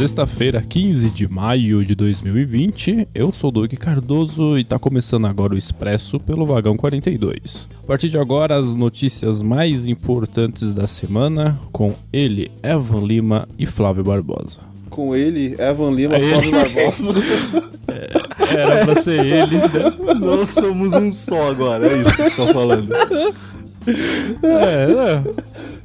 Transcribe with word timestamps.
Sexta-feira, 0.00 0.64
15 0.66 1.10
de 1.10 1.30
maio 1.30 1.84
de 1.84 1.94
2020, 1.94 3.06
eu 3.14 3.30
sou 3.34 3.50
Doug 3.52 3.70
Cardoso 3.74 4.56
e 4.56 4.64
tá 4.64 4.78
começando 4.78 5.26
agora 5.26 5.52
o 5.52 5.58
Expresso 5.58 6.18
pelo 6.18 6.46
Vagão 6.46 6.74
42. 6.74 7.68
A 7.84 7.86
partir 7.86 8.08
de 8.08 8.16
agora, 8.16 8.56
as 8.56 8.74
notícias 8.74 9.42
mais 9.42 9.86
importantes 9.86 10.72
da 10.72 10.86
semana 10.86 11.60
com 11.70 11.94
ele, 12.10 12.50
Evan 12.62 13.04
Lima 13.04 13.46
e 13.58 13.66
Flávio 13.66 14.02
Barbosa. 14.02 14.60
Com 14.88 15.14
ele, 15.14 15.54
Evan 15.58 15.90
Lima, 15.90 16.18
e 16.18 16.30
Flávio 16.30 16.50
Barbosa. 16.50 17.70
É, 17.90 18.54
era 18.54 18.84
pra 18.84 19.02
ser 19.02 19.26
eles, 19.26 19.70
né? 19.72 19.92
Nós 20.20 20.48
somos 20.50 20.94
um 20.94 21.12
só 21.12 21.50
agora, 21.50 21.88
é 21.88 22.00
isso 22.00 22.14
que 22.14 22.22
eu 22.22 22.30
tô 22.30 22.54
falando. 22.54 22.88
É, 24.44 24.92
é. 24.92 25.22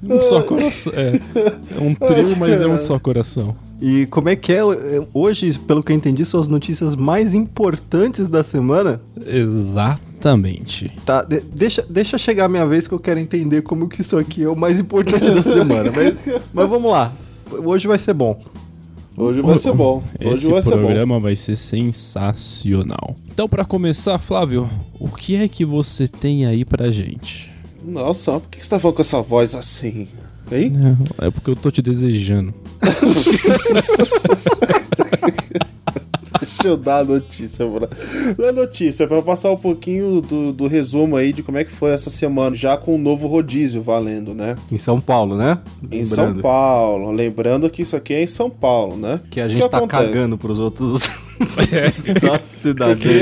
Um 0.03 0.21
só 0.21 0.41
coração. 0.43 0.93
É, 0.95 1.19
é 1.75 1.81
um 1.81 1.95
trio, 1.95 2.37
mas 2.37 2.61
é 2.61 2.67
um 2.67 2.77
só 2.77 2.99
coração. 2.99 3.55
E 3.81 4.05
como 4.07 4.29
é 4.29 4.35
que 4.35 4.53
é? 4.53 4.61
Hoje, 5.13 5.57
pelo 5.59 5.83
que 5.83 5.91
eu 5.91 5.95
entendi, 5.95 6.25
são 6.25 6.39
as 6.39 6.47
notícias 6.47 6.95
mais 6.95 7.35
importantes 7.35 8.29
da 8.29 8.43
semana. 8.43 9.01
Exatamente. 9.25 10.91
Tá, 11.05 11.21
de- 11.23 11.41
deixa, 11.41 11.85
deixa 11.89 12.17
chegar 12.17 12.45
a 12.45 12.49
minha 12.49 12.65
vez 12.65 12.87
que 12.87 12.93
eu 12.93 12.99
quero 12.99 13.19
entender 13.19 13.61
como 13.63 13.87
que 13.89 14.01
isso 14.01 14.17
aqui 14.17 14.43
é 14.43 14.49
o 14.49 14.55
mais 14.55 14.79
importante 14.79 15.29
da 15.29 15.41
semana. 15.43 15.91
Mas, 15.93 16.15
mas 16.53 16.69
vamos 16.69 16.91
lá. 16.91 17.13
Hoje 17.51 17.87
vai 17.87 17.99
ser 17.99 18.13
bom. 18.13 18.37
Hoje 19.17 19.41
vai 19.41 19.57
ser 19.57 19.73
bom. 19.73 20.03
Hoje 20.23 20.43
Esse 20.43 20.51
vai 20.51 20.61
ser 20.61 20.71
bom. 20.71 20.77
programa 20.77 21.19
vai 21.19 21.35
ser 21.35 21.55
sensacional. 21.55 23.15
Então, 23.31 23.47
pra 23.47 23.63
começar, 23.63 24.17
Flávio, 24.19 24.69
o 24.99 25.07
que 25.09 25.35
é 25.35 25.47
que 25.47 25.63
você 25.63 26.07
tem 26.07 26.45
aí 26.45 26.65
pra 26.65 26.91
gente? 26.91 27.49
Nossa, 27.83 28.39
por 28.39 28.49
que 28.49 28.61
você 28.63 28.69
tá 28.69 28.79
falando 28.79 28.95
com 28.95 29.01
essa 29.01 29.21
voz 29.21 29.53
assim? 29.55 30.07
Hein? 30.51 30.73
É 31.19 31.29
porque 31.31 31.49
eu 31.49 31.55
tô 31.55 31.71
te 31.71 31.81
desejando. 31.81 32.53
Deixa 36.39 36.67
eu 36.67 36.77
dar 36.77 36.99
a 36.99 37.03
notícia, 37.03 37.65
pra... 37.67 37.87
Dar 38.37 38.49
a 38.49 38.51
notícia, 38.51 39.07
pra 39.07 39.21
passar 39.21 39.51
um 39.51 39.57
pouquinho 39.57 40.21
do, 40.21 40.51
do 40.51 40.67
resumo 40.67 41.15
aí 41.15 41.31
de 41.31 41.41
como 41.43 41.57
é 41.57 41.63
que 41.63 41.71
foi 41.71 41.91
essa 41.91 42.09
semana, 42.09 42.55
já 42.55 42.75
com 42.75 42.95
o 42.95 42.97
novo 42.97 43.27
rodízio 43.27 43.81
valendo, 43.81 44.33
né? 44.33 44.55
Em 44.71 44.77
São 44.77 44.99
Paulo, 44.99 45.37
né? 45.37 45.59
Em 45.91 46.03
São 46.05 46.33
Paulo. 46.35 47.11
Lembrando 47.11 47.69
que 47.69 47.81
isso 47.81 47.95
aqui 47.95 48.13
é 48.13 48.23
em 48.23 48.27
São 48.27 48.49
Paulo, 48.49 48.97
né? 48.97 49.19
Que 49.29 49.39
a 49.39 49.47
gente 49.47 49.67
tá 49.69 49.77
acontece? 49.77 50.05
cagando 50.07 50.37
pros 50.37 50.59
outros 50.59 51.09
cidades. 51.43 53.03
Porque 53.03 53.21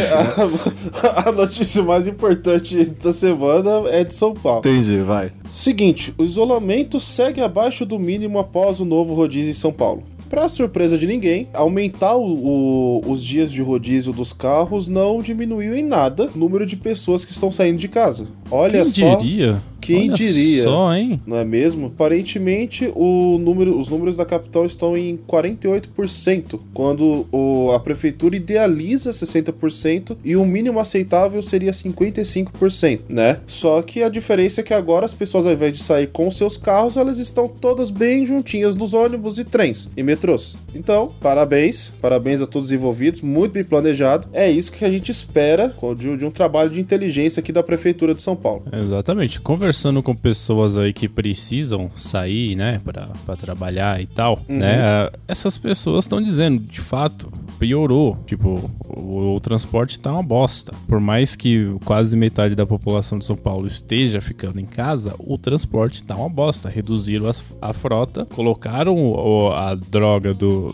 a, 1.03 1.29
a 1.29 1.31
notícia 1.31 1.81
mais 1.83 2.07
importante 2.07 2.85
da 3.03 3.13
semana 3.13 3.89
é 3.89 4.03
de 4.03 4.13
São 4.13 4.33
Paulo. 4.33 4.59
Entendi, 4.59 4.97
vai. 4.99 5.31
Seguinte, 5.51 6.13
o 6.17 6.23
isolamento 6.23 6.99
segue 6.99 7.41
abaixo 7.41 7.85
do 7.85 7.99
mínimo 7.99 8.39
após 8.39 8.79
o 8.79 8.85
novo 8.85 9.13
rodízio 9.13 9.51
em 9.51 9.55
São 9.55 9.71
Paulo. 9.71 10.03
Pra 10.29 10.49
surpresa 10.49 10.97
de 10.97 11.05
ninguém, 11.05 11.47
aumentar 11.53 12.15
o- 12.15 12.23
o- 13.03 13.11
os 13.11 13.23
dias 13.23 13.51
de 13.51 13.61
rodízio 13.61 14.11
dos 14.11 14.33
carros 14.33 14.87
não 14.87 15.19
diminuiu 15.21 15.75
em 15.75 15.83
nada 15.83 16.27
o 16.33 16.37
número 16.39 16.65
de 16.65 16.75
pessoas 16.75 17.23
que 17.23 17.31
estão 17.31 17.51
saindo 17.51 17.77
de 17.77 17.87
casa. 17.87 18.25
Olha 18.53 18.83
Quem 18.83 18.93
só, 18.93 19.15
diria? 19.15 19.61
Quem 19.81 20.09
Olha 20.09 20.13
diria? 20.13 20.63
Só, 20.63 20.95
hein? 20.95 21.19
não 21.27 21.35
é 21.37 21.43
mesmo? 21.43 21.87
Aparentemente, 21.87 22.89
o 22.95 23.37
número, 23.37 23.77
os 23.77 23.89
números 23.89 24.15
da 24.15 24.23
capital 24.23 24.65
estão 24.65 24.95
em 24.95 25.17
48%, 25.27 26.59
quando 26.73 27.25
o- 27.31 27.71
a 27.73 27.79
prefeitura 27.79 28.35
idealiza 28.35 29.11
60% 29.11 30.15
e 30.23 30.35
o 30.35 30.45
mínimo 30.45 30.79
aceitável 30.79 31.41
seria 31.41 31.73
55%, 31.73 33.01
né? 33.09 33.39
Só 33.47 33.81
que 33.81 34.01
a 34.03 34.09
diferença 34.09 34.61
é 34.61 34.63
que 34.63 34.73
agora 34.73 35.05
as 35.05 35.13
pessoas, 35.13 35.45
ao 35.45 35.51
invés 35.51 35.73
de 35.73 35.83
sair 35.83 36.07
com 36.07 36.29
seus 36.31 36.55
carros, 36.55 36.95
elas 36.95 37.17
estão 37.17 37.47
todas 37.47 37.89
bem 37.89 38.25
juntinhas 38.25 38.75
nos 38.75 38.93
ônibus 38.93 39.37
e 39.37 39.43
trens 39.43 39.89
e 39.97 40.03
metrôs. 40.03 40.55
Então, 40.75 41.09
parabéns, 41.21 41.91
parabéns 42.01 42.41
a 42.41 42.45
todos 42.47 42.69
os 42.69 42.71
envolvidos, 42.71 43.21
muito 43.21 43.51
bem 43.51 43.63
planejado. 43.63 44.27
É 44.31 44.49
isso 44.49 44.71
que 44.71 44.85
a 44.85 44.89
gente 44.89 45.11
espera 45.11 45.73
de, 45.97 46.17
de 46.17 46.25
um 46.25 46.31
trabalho 46.31 46.69
de 46.69 46.79
inteligência 46.79 47.39
aqui 47.39 47.51
da 47.51 47.63
prefeitura 47.63 48.13
de 48.13 48.21
São 48.21 48.35
Paulo. 48.35 48.42
Exatamente. 48.71 49.39
Conversando 49.39 50.01
com 50.03 50.15
pessoas 50.15 50.77
aí 50.77 50.91
que 50.93 51.07
precisam 51.07 51.89
sair, 51.95 52.55
né, 52.55 52.81
pra 52.83 53.35
trabalhar 53.35 54.01
e 54.01 54.05
tal, 54.05 54.39
Uhum. 54.49 54.57
né, 54.57 55.09
essas 55.27 55.57
pessoas 55.57 56.05
estão 56.05 56.21
dizendo, 56.21 56.61
de 56.61 56.81
fato, 56.81 57.31
piorou. 57.59 58.17
Tipo, 58.25 58.69
o, 58.87 59.35
o 59.35 59.39
transporte 59.39 59.99
tá 59.99 60.11
uma 60.11 60.23
bosta. 60.23 60.73
Por 60.87 60.99
mais 60.99 61.35
que 61.35 61.73
quase 61.85 62.15
metade 62.17 62.55
da 62.55 62.65
população 62.65 63.17
de 63.17 63.25
São 63.25 63.35
Paulo 63.35 63.67
esteja 63.67 64.19
ficando 64.21 64.59
em 64.59 64.65
casa, 64.65 65.15
o 65.19 65.37
transporte 65.37 66.03
tá 66.03 66.15
uma 66.15 66.29
bosta. 66.29 66.69
Reduziram 66.69 67.27
as- 67.27 67.43
a 67.61 67.71
frota, 67.73 68.25
colocaram 68.25 68.95
o- 68.97 69.51
a 69.51 69.75
droga 69.75 70.33
do 70.33 70.67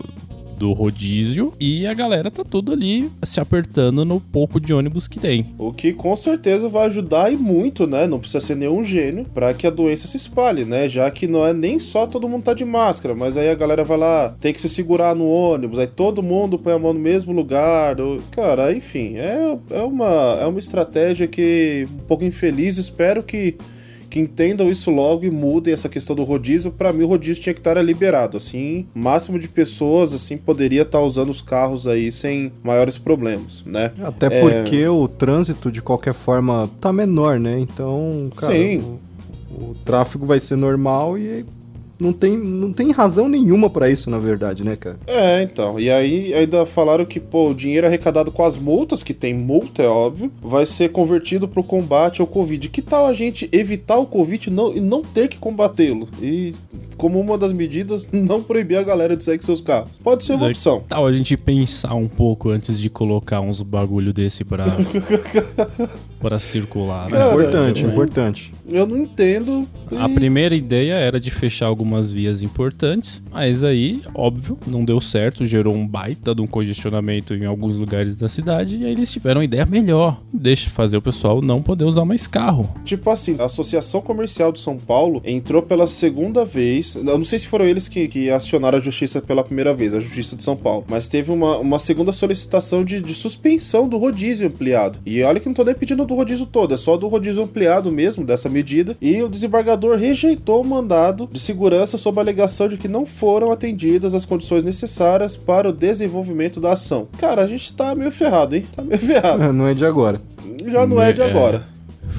do 0.60 0.74
rodízio 0.74 1.54
e 1.58 1.86
a 1.86 1.94
galera 1.94 2.30
tá 2.30 2.44
tudo 2.44 2.70
ali 2.72 3.10
se 3.22 3.40
apertando 3.40 4.04
no 4.04 4.20
pouco 4.20 4.60
de 4.60 4.74
ônibus 4.74 5.08
que 5.08 5.18
tem. 5.18 5.46
O 5.58 5.72
que 5.72 5.90
com 5.94 6.14
certeza 6.14 6.68
vai 6.68 6.86
ajudar 6.86 7.32
e 7.32 7.36
muito, 7.36 7.86
né? 7.86 8.06
Não 8.06 8.18
precisa 8.20 8.42
ser 8.42 8.56
nenhum 8.56 8.84
gênio 8.84 9.24
para 9.32 9.54
que 9.54 9.66
a 9.66 9.70
doença 9.70 10.06
se 10.06 10.18
espalhe, 10.18 10.66
né? 10.66 10.86
Já 10.86 11.10
que 11.10 11.26
não 11.26 11.46
é 11.46 11.54
nem 11.54 11.80
só 11.80 12.06
todo 12.06 12.28
mundo 12.28 12.42
tá 12.44 12.52
de 12.52 12.64
máscara, 12.66 13.14
mas 13.14 13.38
aí 13.38 13.48
a 13.48 13.54
galera 13.54 13.82
vai 13.84 13.96
lá, 13.96 14.36
tem 14.38 14.52
que 14.52 14.60
se 14.60 14.68
segurar 14.68 15.16
no 15.16 15.26
ônibus, 15.30 15.78
aí 15.78 15.86
todo 15.86 16.22
mundo 16.22 16.58
põe 16.58 16.74
a 16.74 16.78
mão 16.78 16.92
no 16.92 17.00
mesmo 17.00 17.32
lugar. 17.32 17.98
ou- 17.98 18.20
Cara, 18.30 18.70
enfim, 18.76 19.16
é, 19.16 19.56
é, 19.70 19.82
uma, 19.82 20.36
é 20.42 20.44
uma 20.46 20.58
estratégia 20.58 21.26
que 21.26 21.88
um 22.02 22.04
pouco 22.06 22.22
infeliz. 22.22 22.76
Espero 22.76 23.22
que 23.22 23.56
que 24.10 24.18
entendam 24.18 24.68
isso 24.68 24.90
logo 24.90 25.24
e 25.24 25.30
mudem 25.30 25.72
essa 25.72 25.88
questão 25.88 26.16
do 26.16 26.24
rodízio. 26.24 26.72
Pra 26.72 26.92
mim, 26.92 27.04
o 27.04 27.06
rodízio 27.06 27.42
tinha 27.42 27.54
que 27.54 27.60
estar 27.60 27.80
liberado. 27.80 28.36
Assim, 28.36 28.84
máximo 28.94 29.38
de 29.38 29.48
pessoas 29.48 30.12
assim 30.12 30.36
poderia 30.36 30.82
estar 30.82 31.00
usando 31.00 31.30
os 31.30 31.40
carros 31.40 31.86
aí 31.86 32.10
sem 32.10 32.52
maiores 32.62 32.98
problemas, 32.98 33.62
né? 33.64 33.92
Até 34.02 34.26
É. 34.26 34.40
porque 34.40 34.86
o 34.88 35.06
trânsito, 35.06 35.70
de 35.70 35.80
qualquer 35.80 36.12
forma, 36.12 36.68
tá 36.80 36.92
menor, 36.92 37.38
né? 37.38 37.58
Então, 37.60 38.28
cara, 38.36 38.52
Sim. 38.52 38.78
O, 38.78 39.70
o 39.70 39.74
tráfego 39.84 40.26
vai 40.26 40.40
ser 40.40 40.56
normal 40.56 41.16
e 41.16 41.44
não 42.00 42.12
tem, 42.12 42.36
não 42.36 42.72
tem 42.72 42.90
razão 42.90 43.28
nenhuma 43.28 43.68
pra 43.70 43.90
isso, 43.90 44.08
na 44.10 44.18
verdade, 44.18 44.64
né, 44.64 44.76
cara? 44.76 44.98
É, 45.06 45.42
então. 45.42 45.78
E 45.78 45.90
aí 45.90 46.32
ainda 46.34 46.64
falaram 46.66 47.04
que, 47.04 47.20
pô, 47.20 47.50
o 47.50 47.54
dinheiro 47.54 47.86
arrecadado 47.86 48.30
com 48.30 48.44
as 48.44 48.56
multas, 48.56 49.02
que 49.02 49.12
tem 49.14 49.34
multa, 49.34 49.82
é 49.82 49.86
óbvio, 49.86 50.30
vai 50.42 50.64
ser 50.66 50.90
convertido 50.90 51.46
pro 51.48 51.62
combate 51.62 52.20
ao 52.20 52.26
Covid. 52.26 52.68
Que 52.68 52.82
tal 52.82 53.06
a 53.06 53.12
gente 53.14 53.48
evitar 53.52 53.96
o 53.98 54.06
Covid 54.06 54.48
e 54.48 54.52
não, 54.52 54.74
e 54.76 54.80
não 54.80 55.02
ter 55.02 55.28
que 55.28 55.36
combatê-lo? 55.38 56.08
E, 56.22 56.54
como 56.96 57.18
uma 57.20 57.36
das 57.38 57.52
medidas, 57.52 58.06
não 58.12 58.42
proibir 58.42 58.76
a 58.78 58.82
galera 58.82 59.16
de 59.16 59.24
sair 59.24 59.38
com 59.38 59.44
seus 59.44 59.60
carros. 59.60 59.90
Pode 60.02 60.24
ser 60.24 60.32
uma 60.32 60.40
Daí- 60.42 60.50
opção. 60.52 60.82
Tal 60.88 61.06
a 61.06 61.12
gente 61.12 61.36
pensar 61.36 61.94
um 61.94 62.08
pouco 62.08 62.48
antes 62.50 62.78
de 62.80 62.88
colocar 62.90 63.40
uns 63.40 63.62
bagulho 63.62 64.12
desse 64.12 64.44
pra, 64.44 64.64
pra 66.20 66.38
circular, 66.38 67.04
né? 67.10 67.18
Cara, 67.18 67.32
importante, 67.32 67.82
eu- 67.84 67.90
importante. 67.90 68.52
Eu 68.68 68.86
não 68.86 68.98
entendo. 68.98 69.66
A 69.96 70.08
e- 70.08 70.14
primeira 70.14 70.54
ideia 70.54 70.94
era 70.94 71.18
de 71.18 71.30
fechar 71.30 71.66
algumas 71.90 72.12
vias 72.12 72.40
importantes, 72.42 73.20
mas 73.32 73.64
aí, 73.64 74.00
óbvio, 74.14 74.56
não 74.64 74.84
deu 74.84 75.00
certo, 75.00 75.44
gerou 75.44 75.74
um 75.74 75.86
baita 75.86 76.32
de 76.32 76.40
um 76.40 76.46
congestionamento 76.46 77.34
em 77.34 77.44
alguns 77.44 77.76
lugares 77.76 78.14
da 78.14 78.28
cidade, 78.28 78.78
e 78.78 78.84
aí 78.84 78.92
eles 78.92 79.10
tiveram 79.10 79.40
uma 79.40 79.44
ideia 79.44 79.66
melhor. 79.66 80.20
Deixa 80.32 80.70
fazer 80.70 80.96
o 80.96 81.02
pessoal 81.02 81.42
não 81.42 81.60
poder 81.60 81.84
usar 81.84 82.04
mais 82.04 82.28
carro. 82.28 82.70
Tipo 82.84 83.10
assim, 83.10 83.36
a 83.40 83.46
Associação 83.46 84.00
Comercial 84.00 84.52
de 84.52 84.60
São 84.60 84.78
Paulo 84.78 85.20
entrou 85.24 85.62
pela 85.62 85.88
segunda 85.88 86.44
vez. 86.44 86.94
Eu 86.94 87.02
não 87.02 87.24
sei 87.24 87.40
se 87.40 87.46
foram 87.48 87.64
eles 87.64 87.88
que, 87.88 88.06
que 88.06 88.30
acionaram 88.30 88.78
a 88.78 88.80
justiça 88.80 89.20
pela 89.20 89.42
primeira 89.42 89.74
vez, 89.74 89.92
a 89.92 90.00
Justiça 90.00 90.36
de 90.36 90.42
São 90.44 90.56
Paulo. 90.56 90.84
Mas 90.88 91.08
teve 91.08 91.32
uma, 91.32 91.58
uma 91.58 91.78
segunda 91.78 92.12
solicitação 92.12 92.84
de, 92.84 93.00
de 93.00 93.14
suspensão 93.14 93.88
do 93.88 93.98
rodízio 93.98 94.46
ampliado. 94.46 94.98
E 95.04 95.22
olha 95.22 95.40
que 95.40 95.46
não 95.46 95.54
tô 95.54 95.64
nem 95.64 95.74
pedindo 95.74 96.04
do 96.04 96.14
rodízio 96.14 96.46
todo, 96.46 96.72
é 96.72 96.76
só 96.76 96.96
do 96.96 97.08
rodízio 97.08 97.42
ampliado 97.42 97.90
mesmo, 97.90 98.24
dessa 98.24 98.48
medida. 98.48 98.96
E 99.00 99.22
o 99.22 99.28
desembargador 99.28 99.96
rejeitou 99.96 100.62
o 100.62 100.66
mandado 100.66 101.28
de 101.32 101.40
segurança 101.40 101.79
sob 101.86 102.18
a 102.18 102.22
alegação 102.22 102.68
de 102.68 102.76
que 102.76 102.88
não 102.88 103.04
foram 103.06 103.50
atendidas 103.50 104.14
as 104.14 104.24
condições 104.24 104.62
necessárias 104.64 105.36
para 105.36 105.68
o 105.68 105.72
desenvolvimento 105.72 106.60
da 106.60 106.72
ação. 106.72 107.06
Cara, 107.18 107.42
a 107.42 107.46
gente 107.46 107.72
tá 107.74 107.94
meio 107.94 108.10
ferrado, 108.12 108.56
hein? 108.56 108.64
Tá 108.74 108.82
meio 108.82 108.98
ferrado. 108.98 109.52
Não 109.52 109.66
é 109.66 109.74
de 109.74 109.84
agora. 109.84 110.20
Já 110.70 110.86
não 110.86 111.00
é 111.00 111.12
de 111.12 111.20
É. 111.22 111.30
agora. 111.30 111.64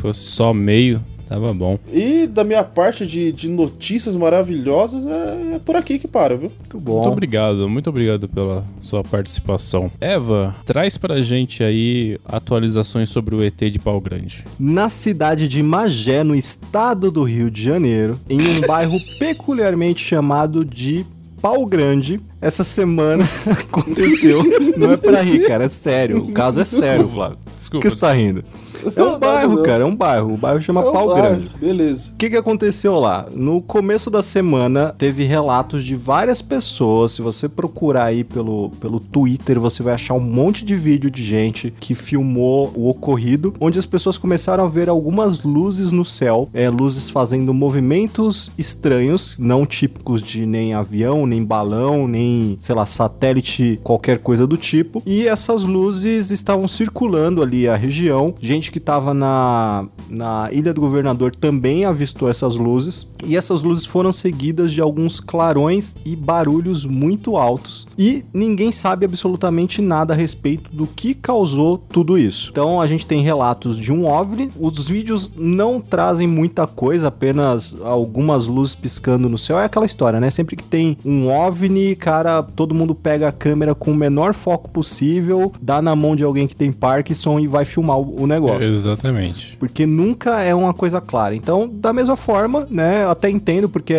Fosse 0.01 0.21
só 0.21 0.53
meio, 0.53 0.99
tava 1.31 1.53
bom. 1.53 1.79
E 1.89 2.27
da 2.27 2.43
minha 2.43 2.61
parte 2.61 3.07
de, 3.07 3.31
de 3.31 3.47
notícias 3.47 4.17
maravilhosas, 4.17 5.01
é, 5.05 5.55
é 5.55 5.59
por 5.59 5.77
aqui 5.77 5.97
que 5.97 6.07
para, 6.07 6.35
viu? 6.35 6.51
Muito 6.59 6.77
bom. 6.77 6.95
Muito 6.95 7.13
obrigado, 7.13 7.69
muito 7.69 7.89
obrigado 7.89 8.27
pela 8.27 8.65
sua 8.81 9.01
participação. 9.01 9.89
Eva, 10.01 10.53
traz 10.65 10.97
pra 10.97 11.21
gente 11.21 11.63
aí 11.63 12.19
atualizações 12.25 13.09
sobre 13.09 13.33
o 13.33 13.41
ET 13.41 13.57
de 13.57 13.79
Pau 13.79 14.01
Grande. 14.01 14.43
Na 14.59 14.89
cidade 14.89 15.47
de 15.47 15.63
Magé, 15.63 16.21
no 16.21 16.35
estado 16.35 17.09
do 17.09 17.23
Rio 17.23 17.49
de 17.49 17.63
Janeiro, 17.63 18.19
em 18.29 18.41
um 18.41 18.61
bairro 18.67 18.97
peculiarmente 19.17 20.03
chamado 20.03 20.65
de 20.65 21.05
Pau 21.41 21.65
Grande, 21.65 22.19
essa 22.41 22.63
semana 22.65 23.23
aconteceu. 23.49 24.43
Não 24.77 24.91
é 24.91 24.97
pra 24.97 25.21
rir, 25.21 25.47
cara, 25.47 25.63
é 25.63 25.69
sério. 25.69 26.25
O 26.25 26.33
caso 26.33 26.59
é 26.59 26.65
sério, 26.65 27.07
Flávio. 27.07 27.37
Desculpa. 27.57 27.87
que 27.87 27.89
você 27.89 27.99
tá 28.01 28.11
rindo? 28.11 28.43
É 28.95 29.03
um 29.03 29.17
bairro, 29.17 29.63
cara, 29.63 29.83
é 29.83 29.85
um 29.85 29.95
bairro. 29.95 30.33
O 30.33 30.37
bairro 30.37 30.61
chama 30.61 30.81
É 30.81 30.89
um 30.89 30.91
Pau 30.91 31.07
bairro, 31.07 31.27
Grande. 31.27 31.51
Beleza. 31.59 32.09
O 32.13 32.15
que, 32.15 32.29
que 32.29 32.37
aconteceu 32.37 32.99
lá? 32.99 33.27
No 33.33 33.61
começo 33.61 34.09
da 34.09 34.21
semana, 34.21 34.93
teve 34.97 35.23
relatos 35.23 35.83
de 35.83 35.95
várias 35.95 36.41
pessoas. 36.41 37.11
Se 37.11 37.21
você 37.21 37.47
procurar 37.47 38.05
aí 38.05 38.23
pelo, 38.23 38.69
pelo 38.79 38.99
Twitter, 38.99 39.59
você 39.59 39.81
vai 39.81 39.93
achar 39.93 40.13
um 40.13 40.19
monte 40.19 40.65
de 40.65 40.75
vídeo 40.75 41.09
de 41.09 41.23
gente 41.23 41.73
que 41.79 41.95
filmou 41.95 42.71
o 42.75 42.89
ocorrido, 42.89 43.53
onde 43.59 43.79
as 43.79 43.85
pessoas 43.85 44.17
começaram 44.17 44.63
a 44.65 44.67
ver 44.67 44.89
algumas 44.89 45.43
luzes 45.43 45.91
no 45.91 46.05
céu, 46.05 46.47
é, 46.53 46.69
luzes 46.69 47.09
fazendo 47.09 47.53
movimentos 47.53 48.51
estranhos, 48.57 49.37
não 49.39 49.65
típicos 49.65 50.21
de 50.21 50.45
nem 50.45 50.73
avião, 50.73 51.25
nem 51.25 51.43
balão, 51.43 52.07
nem, 52.07 52.57
sei 52.59 52.75
lá, 52.75 52.85
satélite, 52.85 53.79
qualquer 53.83 54.19
coisa 54.19 54.47
do 54.47 54.57
tipo. 54.57 55.01
E 55.05 55.27
essas 55.27 55.63
luzes 55.63 56.31
estavam 56.31 56.67
circulando 56.67 57.41
ali 57.41 57.67
a 57.67 57.75
região. 57.75 58.33
Gente 58.41 58.70
que 58.71 58.77
estava 58.77 59.13
na, 59.13 59.85
na 60.09 60.49
Ilha 60.51 60.73
do 60.73 60.81
Governador 60.81 61.35
também 61.35 61.85
avistou 61.85 62.29
essas 62.29 62.55
luzes. 62.55 63.07
E 63.23 63.35
essas 63.35 63.63
luzes 63.63 63.85
foram 63.85 64.11
seguidas 64.11 64.71
de 64.71 64.81
alguns 64.81 65.19
clarões 65.19 65.95
e 66.05 66.15
barulhos 66.15 66.85
muito 66.85 67.37
altos. 67.37 67.87
E 67.97 68.23
ninguém 68.33 68.71
sabe 68.71 69.05
absolutamente 69.05 69.81
nada 69.81 70.13
a 70.13 70.17
respeito 70.17 70.75
do 70.75 70.87
que 70.87 71.13
causou 71.13 71.77
tudo 71.77 72.17
isso. 72.17 72.49
Então 72.51 72.81
a 72.81 72.87
gente 72.87 73.05
tem 73.05 73.21
relatos 73.21 73.77
de 73.77 73.91
um 73.91 74.07
OVNI. 74.07 74.49
Os 74.59 74.87
vídeos 74.87 75.31
não 75.37 75.79
trazem 75.79 76.27
muita 76.27 76.65
coisa, 76.65 77.09
apenas 77.09 77.75
algumas 77.83 78.47
luzes 78.47 78.73
piscando 78.73 79.29
no 79.29 79.37
céu. 79.37 79.59
É 79.59 79.65
aquela 79.65 79.85
história, 79.85 80.19
né? 80.19 80.31
Sempre 80.31 80.55
que 80.55 80.63
tem 80.63 80.97
um 81.05 81.29
OVNI, 81.29 81.95
cara, 81.95 82.41
todo 82.41 82.73
mundo 82.73 82.95
pega 82.95 83.27
a 83.27 83.31
câmera 83.31 83.75
com 83.75 83.91
o 83.91 83.95
menor 83.95 84.33
foco 84.33 84.69
possível, 84.69 85.51
dá 85.61 85.81
na 85.81 85.95
mão 85.95 86.15
de 86.15 86.23
alguém 86.23 86.47
que 86.47 86.55
tem 86.55 86.71
Parkinson 86.71 87.39
e 87.39 87.47
vai 87.47 87.65
filmar 87.65 87.99
o 87.99 88.21
o 88.21 88.27
Exatamente. 88.65 89.57
Porque 89.57 89.85
nunca 89.85 90.41
é 90.41 90.53
uma 90.53 90.73
coisa 90.73 91.01
clara. 91.01 91.35
Então, 91.35 91.67
da 91.67 91.91
mesma 91.91 92.15
forma, 92.15 92.67
né? 92.69 93.03
Eu 93.03 93.11
até 93.11 93.29
entendo, 93.29 93.67
porque 93.67 93.93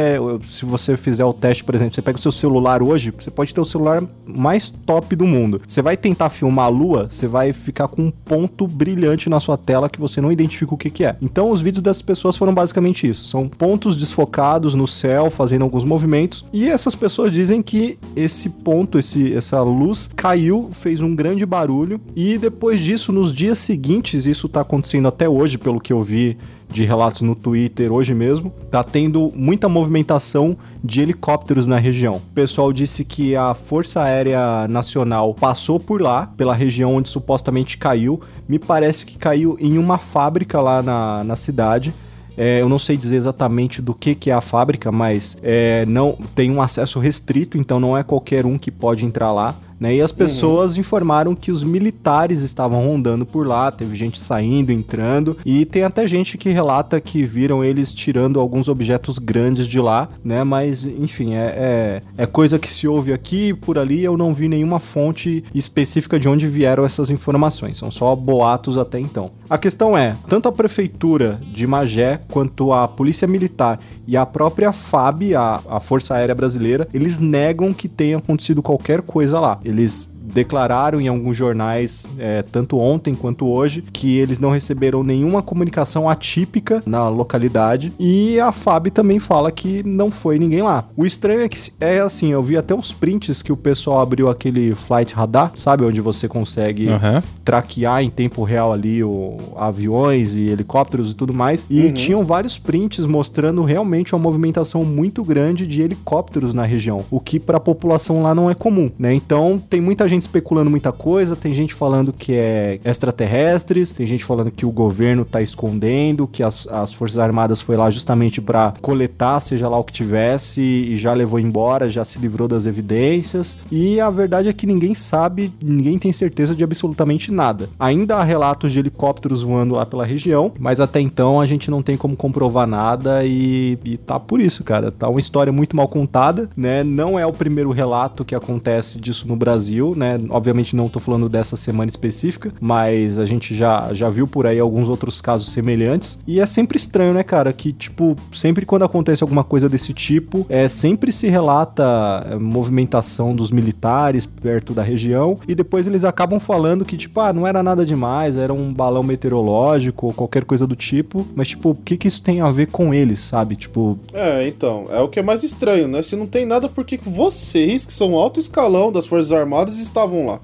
se 0.49 0.65
você 0.65 0.97
fizer 0.97 1.25
o 1.25 1.33
teste, 1.33 1.65
por 1.65 1.75
exemplo, 1.75 1.95
você 1.95 2.03
pega 2.03 2.19
o 2.19 2.23
seu 2.23 2.33
celular 2.33 2.83
hoje, 2.83 3.11
você 3.11 3.31
pode 3.31 3.53
ter 3.53 3.61
o 3.61 3.65
celular 3.65 4.03
mais 4.27 4.71
top 4.71 5.15
do 5.17 5.27
mundo. 5.27 5.61
Você 5.67 5.83
vai 5.83 5.97
tentar 5.97 6.29
filmar 6.29 6.67
a 6.67 6.69
lua, 6.69 7.09
você 7.11 7.27
vai 7.27 7.53
ficar 7.53 7.89
com 7.89 8.03
um 8.03 8.11
ponto 8.11 8.67
brilhante 8.67 9.29
na 9.29 9.41
sua 9.41 9.57
tela 9.57 9.89
que 9.89 10.01
você 10.01 10.21
não 10.21 10.31
identifica 10.31 10.75
o 10.75 10.79
que, 10.79 10.91
que 10.91 11.05
é. 11.05 11.17
Então, 11.21 11.51
os 11.51 11.61
vídeos 11.61 11.83
dessas 11.83 12.03
pessoas 12.03 12.37
foram 12.37 12.55
basicamente 12.55 13.09
isso: 13.09 13.25
são 13.25 13.49
pontos 13.49 13.97
desfocados 13.97 14.75
no 14.75 14.87
céu, 14.87 15.31
fazendo 15.31 15.63
alguns 15.63 15.85
movimentos. 15.85 16.45
E 16.53 16.69
essas 16.69 16.95
pessoas 16.95 17.33
dizem 17.33 17.63
que 17.63 17.99
esse 18.15 18.49
ponto, 18.49 18.99
esse, 18.99 19.35
essa 19.35 19.61
luz 19.63 20.11
caiu, 20.15 20.71
fez 20.73 21.01
um 21.01 21.15
grande 21.15 21.45
barulho. 21.45 22.01
E 22.15 22.39
depois 22.39 22.81
disso, 22.81 23.13
nos 23.13 23.35
dias 23.35 23.59
seguintes, 23.59 24.27
isso 24.27 24.49
tá 24.53 24.61
acontecendo 24.61 25.09
até 25.09 25.29
hoje, 25.29 25.59
pelo 25.59 25.81
que 25.81 25.93
eu 25.93 26.03
vi 26.03 26.37
de 26.69 26.85
relatos 26.85 27.21
no 27.21 27.35
Twitter 27.35 27.93
hoje 27.93 28.15
mesmo, 28.15 28.53
tá 28.71 28.83
tendo 28.83 29.31
muita 29.35 29.69
movimentação 29.69 30.57
de 30.83 31.03
helicópteros 31.03 31.67
na 31.67 31.79
região. 31.79 32.17
O 32.17 32.35
pessoal 32.35 32.73
disse 32.73 33.05
que 33.05 33.37
a 33.37 33.55
Força 33.55 34.03
Aérea 34.03 34.67
Nacional 34.69 35.35
passou 35.35 35.79
por 35.79 36.01
lá, 36.01 36.27
pela 36.37 36.55
região 36.55 36.97
onde 36.97 37.09
supostamente 37.09 37.77
caiu. 37.77 38.21
Me 38.49 38.59
parece 38.59 39.05
que 39.05 39.19
caiu 39.19 39.57
em 39.61 39.77
uma 39.77 39.99
fábrica 39.99 40.59
lá 40.61 40.83
na, 40.83 41.23
na 41.23 41.37
cidade. 41.37 41.95
É, 42.37 42.63
eu 42.63 42.69
não 42.69 42.79
sei 42.79 42.97
dizer 42.97 43.17
exatamente 43.17 43.83
do 43.83 43.95
que, 43.95 44.15
que 44.15 44.31
é 44.31 44.35
a 44.35 44.41
fábrica, 44.41 44.91
mas 44.91 45.37
é, 45.43 45.85
não 45.87 46.17
tem 46.35 46.51
um 46.51 46.63
acesso 46.63 46.99
restrito, 46.99 47.59
então 47.59 47.79
não 47.79 47.97
é 47.97 48.03
qualquer 48.03 48.47
um 48.47 48.57
que 48.57 48.71
pode 48.71 49.05
entrar 49.05 49.33
lá. 49.33 49.55
Né? 49.83 49.97
E 49.97 50.01
as 50.01 50.13
pessoas 50.13 50.77
informaram 50.77 51.35
que 51.35 51.51
os 51.51 51.65
militares 51.65 52.43
estavam 52.43 52.87
rondando 52.87 53.27
por 53.27 53.45
lá, 53.45 53.69
teve 53.73 53.97
gente 53.97 54.21
saindo, 54.21 54.71
entrando, 54.71 55.37
e 55.45 55.65
tem 55.65 55.83
até 55.83 56.07
gente 56.07 56.39
que 56.39 56.51
relata 56.51 57.01
que 57.01 57.25
viram 57.25 57.65
eles 57.65 57.93
tirando 57.93 58.39
alguns 58.39 58.69
objetos 58.69 59.19
grandes 59.19 59.67
de 59.67 59.81
lá, 59.81 60.09
né? 60.25 60.45
Mas, 60.45 60.87
enfim, 60.87 61.35
é, 61.35 62.01
é, 62.17 62.23
é 62.23 62.27
coisa 62.27 62.61
que 62.61 62.73
se 62.73 62.87
ouve 62.87 63.13
aqui 63.13 63.53
por 63.53 63.77
ali. 63.77 64.05
Eu 64.05 64.17
não 64.17 64.33
vi 64.33 64.47
nenhuma 64.47 64.79
fonte 64.79 65.43
específica 65.53 66.17
de 66.17 66.29
onde 66.29 66.47
vieram 66.47 66.85
essas 66.85 67.11
informações, 67.11 67.77
são 67.77 67.91
só 67.91 68.15
boatos 68.15 68.79
até 68.79 69.01
então. 69.01 69.33
A 69.53 69.59
questão 69.59 69.95
é: 69.95 70.17
tanto 70.29 70.49
a 70.49 70.53
prefeitura 70.53 71.39
de 71.43 71.67
Magé 71.67 72.19
quanto 72.31 72.73
a 72.73 72.89
polícia 72.89 73.29
militar 73.29 73.79
e 74.09 74.17
a 74.17 74.25
própria 74.25 74.73
FAB, 74.73 75.35
a, 75.35 75.61
a 75.69 75.79
Força 75.79 76.15
Aérea 76.15 76.35
Brasileira, 76.35 76.89
eles 76.95 77.19
negam 77.19 77.75
que 77.75 77.87
tenha 77.87 78.17
acontecido 78.17 78.63
qualquer 78.63 79.03
coisa 79.03 79.39
lá. 79.39 79.61
Eles 79.63 80.09
declararam 80.23 81.01
em 81.01 81.09
alguns 81.09 81.37
jornais, 81.37 82.07
é, 82.19 82.43
tanto 82.43 82.79
ontem 82.79 83.15
quanto 83.15 83.47
hoje, 83.47 83.83
que 83.93 84.17
eles 84.17 84.39
não 84.39 84.51
receberam 84.51 85.03
nenhuma 85.03 85.43
comunicação 85.43 86.09
atípica 86.09 86.83
na 86.87 87.09
localidade. 87.09 87.93
E 87.99 88.39
a 88.41 88.53
FAB 88.53 88.89
também 88.89 89.19
fala 89.19 89.51
que 89.51 89.83
não 89.85 90.11
foi 90.11 90.39
ninguém 90.39 90.63
lá. 90.63 90.85
O 90.97 91.05
estranho 91.05 91.43
é 91.43 91.49
que 91.49 91.59
é 91.81 92.01
assim, 92.01 92.33
eu 92.33 92.43
vi 92.43 92.57
até 92.57 92.75
uns 92.75 92.93
prints 92.93 93.43
que 93.43 93.53
o 93.53 93.57
pessoal 93.57 94.01
abriu 94.01 94.29
aquele 94.29 94.75
flight 94.75 95.15
radar, 95.15 95.53
sabe, 95.55 95.85
onde 95.85 96.01
você 96.01 96.29
consegue 96.29 96.89
Aham. 96.89 97.23
traquear 97.45 98.03
em 98.03 98.11
tempo 98.11 98.43
real 98.45 98.73
ali 98.73 99.03
o 99.03 99.39
aviões 99.57 100.37
e 100.37 100.49
helicópteros 100.49 101.11
e 101.11 101.15
tudo 101.15 101.35
mais. 101.35 101.65
E 101.69 101.91
tinham 101.93 102.25
vários 102.25 102.59
prints 102.59 103.07
mostrando 103.07 103.63
realmente 103.63 104.15
uma 104.15 104.23
movimentação 104.23 104.85
muito 104.85 105.25
grande 105.25 105.67
de 105.67 105.83
helicópteros 105.83 106.55
na 106.55 106.65
região, 106.65 107.05
o 107.11 107.21
que 107.21 107.39
para 107.39 107.57
a 107.57 107.61
população 107.61 108.23
lá 108.23 108.35
não 108.35 108.51
é 108.51 108.55
comum, 108.55 108.91
né? 108.99 109.15
Então 109.15 109.61
tem 109.71 109.81
muita 109.81 110.09
gente 110.13 110.23
especulando 110.23 110.71
muita 110.71 110.93
coisa, 110.93 111.35
tem 111.35 111.55
gente 111.55 111.75
falando 111.75 112.13
que 112.13 112.33
é 112.35 112.81
extraterrestres, 112.85 113.93
tem 113.93 114.07
gente 114.07 114.25
falando 114.25 114.51
que 114.51 114.65
o 114.65 114.71
governo 114.71 115.25
tá 115.25 115.43
escondendo, 115.43 116.27
que 116.27 116.43
as, 116.43 116.67
as 116.69 116.93
Forças 116.93 117.19
Armadas 117.19 117.61
foi 117.61 117.77
lá 117.77 117.91
justamente 117.91 118.41
para 118.41 118.75
coletar, 118.81 119.41
seja 119.41 119.69
lá 119.69 119.79
o 119.79 119.85
que 119.85 119.93
tivesse, 119.93 120.61
e 120.61 120.97
já 120.97 121.13
levou 121.13 121.41
embora, 121.41 121.89
já 121.89 122.05
se 122.05 122.19
livrou 122.19 122.49
das 122.49 122.67
evidências. 122.67 123.65
E 123.71 124.01
a 124.01 124.11
verdade 124.11 124.49
é 124.49 124.53
que 124.53 124.67
ninguém 124.67 124.95
sabe, 124.95 125.53
ninguém 125.63 125.99
tem 125.99 126.13
certeza 126.13 126.55
de 126.55 126.63
absolutamente 126.63 127.33
nada. 127.33 127.69
Ainda 127.79 128.17
há 128.17 128.25
relatos 128.25 128.73
de 128.73 128.79
helicópteros 128.79 129.43
voando 129.43 129.75
lá 129.75 129.87
pela 129.87 130.05
região, 130.05 130.53
mas 130.59 130.81
até 130.81 131.01
então 131.01 131.41
a 131.41 131.47
gente 131.47 131.71
não 131.71 131.83
tem 131.83 131.97
como 131.97 132.17
comprovar 132.17 132.67
nada 132.67 133.25
e, 133.25 133.79
e 133.85 133.97
tá 133.97 134.19
por 134.19 134.41
isso, 134.41 134.63
cara. 134.65 134.91
Tá 134.91 135.09
uma 135.09 135.21
história 135.21 135.53
muito 135.53 135.77
mal 135.77 135.89
contada, 135.89 136.49
né? 136.57 136.83
Não 136.83 137.19
é 137.19 137.27
o 137.27 137.33
primeiro 137.33 137.71
relato 137.71 138.25
que 138.25 138.35
acontece 138.35 138.99
disso 138.99 139.27
no 139.27 139.37
Brasil, 139.37 139.95
né? 140.03 140.21
Obviamente 140.31 140.75
não 140.75 140.89
tô 140.89 140.99
falando 140.99 141.29
dessa 141.29 141.57
semana 141.57 141.89
específica, 141.89 142.53
mas 142.61 143.19
a 143.19 143.25
gente 143.25 143.55
já, 143.55 143.95
já 143.95 144.11
viu 144.11 144.27
por 144.27 144.47
aí 144.47 144.59
alguns 144.59 144.89
outros 144.89 145.21
casos 145.21 145.53
semelhantes. 145.53 146.19
E 146.27 146.41
é 146.41 146.47
sempre 146.47 146.77
estranho, 146.77 147.15
né, 147.15 147.23
cara? 147.23 147.53
Que, 147.53 147.73
tipo, 147.73 148.17
sempre 148.33 148.67
quando 148.67 148.85
acontece 148.85 149.23
alguma 149.23 149.45
coisa 149.45 149.69
desse 149.69 149.93
tipo, 149.93 150.45
é 150.49 150.69
sempre 150.69 151.13
se 151.13 151.29
relata 151.29 152.27
é, 152.29 152.37
movimentação 152.37 153.35
dos 153.35 153.51
militares 153.51 154.27
perto 154.27 154.75
da 154.75 154.83
região 154.83 155.39
e 155.47 155.55
depois 155.55 155.87
eles 155.87 156.05
acabam 156.05 156.41
falando 156.41 156.85
que, 156.85 156.97
tipo, 156.97 157.21
ah, 157.21 157.33
não 157.33 157.47
era 157.47 157.63
nada 157.63 157.87
demais, 157.87 158.37
era 158.37 158.53
um 158.53 158.73
balão 158.73 159.03
meteorológico 159.03 160.09
ou 160.09 160.13
qualquer 160.13 160.45
coisa 160.45 160.67
do 160.67 160.75
tipo, 160.75 161.27
mas, 161.35 161.49
tipo, 161.49 161.71
o 161.71 161.75
que 161.75 161.97
que 161.97 162.09
isso 162.09 162.23
tem 162.23 162.41
a 162.41 162.51
ver 162.51 162.67
com 162.67 162.93
eles, 162.93 163.21
sabe? 163.21 163.55
Tipo, 163.55 163.99
É, 164.13 164.47
então, 164.49 164.87
é 164.91 165.01
o 165.01 165.09
que 165.09 165.21
é 165.21 165.23
mais 165.23 165.45
estranho, 165.45 165.87
né? 165.87 166.03
Se 166.03 166.17
não 166.17 166.27
tem 166.27 166.45
nada, 166.45 166.69
por 166.69 166.85
que 166.85 166.97
vocês, 166.97 167.85
que 167.85 167.93
são 167.93 168.15
alto 168.15 168.41
escalão 168.41 168.91
das 168.91 169.07
Forças 169.07 169.33
Armadas, 169.33 169.79
estavam 169.93 170.27
lá? 170.27 170.41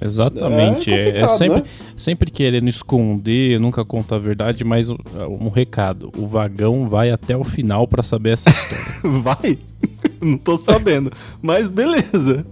Exatamente. 0.00 0.90
É 0.90 1.10
É, 1.10 1.20
é 1.20 1.28
sempre, 1.28 1.60
né? 1.60 1.64
sempre 1.96 2.30
querendo 2.30 2.68
esconder, 2.68 3.60
nunca 3.60 3.84
conta 3.84 4.14
a 4.14 4.18
verdade, 4.18 4.64
mas 4.64 4.88
um, 4.88 4.96
um 5.40 5.48
recado: 5.48 6.10
o 6.16 6.26
vagão 6.26 6.88
vai 6.88 7.10
até 7.10 7.36
o 7.36 7.44
final 7.44 7.86
pra 7.86 8.02
saber 8.02 8.34
essa 8.34 8.48
história. 8.48 8.82
Vai? 9.20 9.58
Não 10.22 10.38
tô 10.38 10.56
sabendo. 10.56 11.12
Mas 11.40 11.66
beleza. 11.66 12.46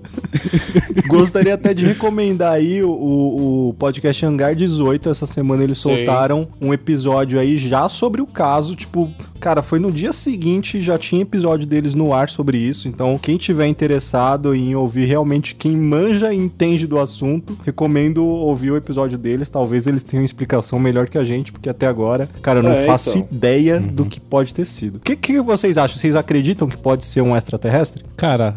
Gostaria 1.06 1.54
até 1.54 1.72
de 1.72 1.86
recomendar 1.86 2.52
aí 2.52 2.82
o, 2.82 2.90
o, 2.90 3.74
podcast 3.78 4.26
Hangar 4.26 4.54
18. 4.54 5.08
Essa 5.08 5.26
semana 5.26 5.62
eles 5.62 5.78
Sim. 5.78 5.94
soltaram 5.94 6.48
um 6.60 6.74
episódio 6.74 7.38
aí 7.38 7.56
já 7.56 7.88
sobre 7.88 8.20
o 8.20 8.26
caso. 8.26 8.74
Tipo, 8.74 9.08
cara, 9.40 9.62
foi 9.62 9.78
no 9.78 9.90
dia 9.90 10.12
seguinte, 10.12 10.80
já 10.80 10.98
tinha 10.98 11.22
episódio 11.22 11.66
deles 11.66 11.94
no 11.94 12.12
ar 12.14 12.28
sobre 12.28 12.58
isso. 12.58 12.86
Então, 12.88 13.18
quem 13.18 13.36
tiver 13.36 13.66
interessado 13.66 14.54
em 14.54 14.74
ouvir 14.74 15.06
realmente 15.06 15.54
quem 15.54 15.72
manja 15.76 16.32
e 16.32 16.36
entende 16.36 16.86
do 16.86 16.98
assunto, 16.98 17.56
recomendo 17.64 18.24
ouvir 18.24 18.70
o 18.70 18.76
episódio 18.76 19.16
deles. 19.18 19.48
Talvez 19.48 19.86
eles 19.86 20.02
tenham 20.02 20.24
explicação 20.24 20.78
melhor 20.78 21.08
que 21.08 21.18
a 21.18 21.24
gente, 21.24 21.50
porque 21.52 21.68
até 21.68 21.86
agora, 21.86 22.28
cara, 22.42 22.58
eu 22.58 22.62
não 22.62 22.72
É, 22.72 22.82
faço 22.84 23.18
então. 23.18 23.28
ideia 23.32 23.80
do 23.80 24.04
que 24.04 24.20
pode 24.20 24.52
ter 24.54 24.64
sido. 24.64 24.96
O 24.96 25.00
que, 25.00 25.16
que 25.16 25.40
vocês 25.40 25.78
acham? 25.78 25.96
Vocês 25.96 26.14
acreditam 26.14 26.68
que 26.68 26.76
pode 26.76 27.04
ser 27.04 27.20
um 27.22 27.36
extraterrestre? 27.36 28.04
Cara, 28.16 28.54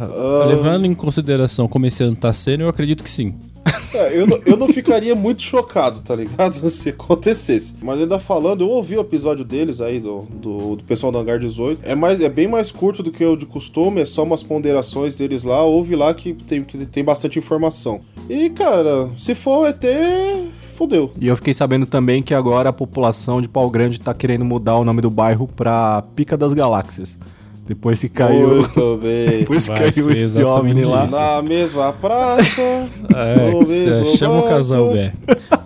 levando 0.47 0.85
em 0.85 0.93
consideração 0.93 1.67
como 1.67 1.85
esse 1.85 2.03
ano 2.03 2.15
tá 2.15 2.33
sendo, 2.33 2.61
eu 2.63 2.69
acredito 2.69 3.03
que 3.03 3.09
sim. 3.09 3.33
É, 3.93 4.17
eu, 4.17 4.27
não, 4.27 4.41
eu 4.45 4.57
não 4.57 4.67
ficaria 4.67 5.15
muito 5.15 5.41
chocado, 5.41 5.99
tá 5.99 6.15
ligado? 6.15 6.53
Se 6.69 6.89
acontecesse. 6.89 7.73
Mas 7.81 7.99
ainda 7.99 8.19
falando, 8.19 8.61
eu 8.61 8.69
ouvi 8.69 8.97
o 8.97 9.01
episódio 9.01 9.45
deles 9.45 9.81
aí, 9.81 9.99
do, 9.99 10.21
do, 10.21 10.75
do 10.77 10.83
pessoal 10.83 11.11
do 11.11 11.17
Hangar 11.17 11.39
18. 11.39 11.81
É, 11.83 11.95
mais, 11.95 12.19
é 12.19 12.29
bem 12.29 12.47
mais 12.47 12.71
curto 12.71 13.03
do 13.03 13.11
que 13.11 13.23
o 13.25 13.35
de 13.35 13.45
costume, 13.45 14.01
é 14.01 14.05
só 14.05 14.23
umas 14.23 14.43
ponderações 14.43 15.15
deles 15.15 15.43
lá. 15.43 15.63
Ouve 15.63 15.95
lá 15.95 16.13
que 16.13 16.33
tem, 16.33 16.63
que 16.63 16.85
tem 16.85 17.03
bastante 17.03 17.39
informação. 17.39 18.01
E, 18.29 18.49
cara, 18.49 19.09
se 19.17 19.35
for 19.35 19.67
ET, 19.67 19.83
fodeu. 20.75 21.11
E 21.19 21.27
eu 21.27 21.35
fiquei 21.35 21.53
sabendo 21.53 21.85
também 21.85 22.21
que 22.21 22.33
agora 22.33 22.69
a 22.69 22.73
população 22.73 23.41
de 23.41 23.47
Pau 23.47 23.69
Grande 23.69 23.99
tá 23.99 24.13
querendo 24.13 24.45
mudar 24.45 24.77
o 24.77 24.85
nome 24.85 25.01
do 25.01 25.09
bairro 25.09 25.47
pra 25.47 26.03
Pica 26.15 26.37
das 26.37 26.53
Galáxias. 26.53 27.17
Depois 27.65 28.01
que 28.01 28.09
caiu. 28.09 28.55
Muito 28.57 28.99
bem. 29.01 29.39
Depois 29.39 29.67
Vai 29.67 29.91
caiu 29.91 30.11
esse 30.11 30.43
OVNI 30.43 30.83
lá. 30.83 31.05
isso. 31.05 31.15
Na 31.15 31.41
mesma 31.41 31.93
praça. 31.93 32.61
É, 33.15 33.51
que 33.51 33.65
mesmo 33.69 34.17
chama 34.17 34.39
o 34.39 34.49
casal 34.49 34.91
Bé. 34.91 35.13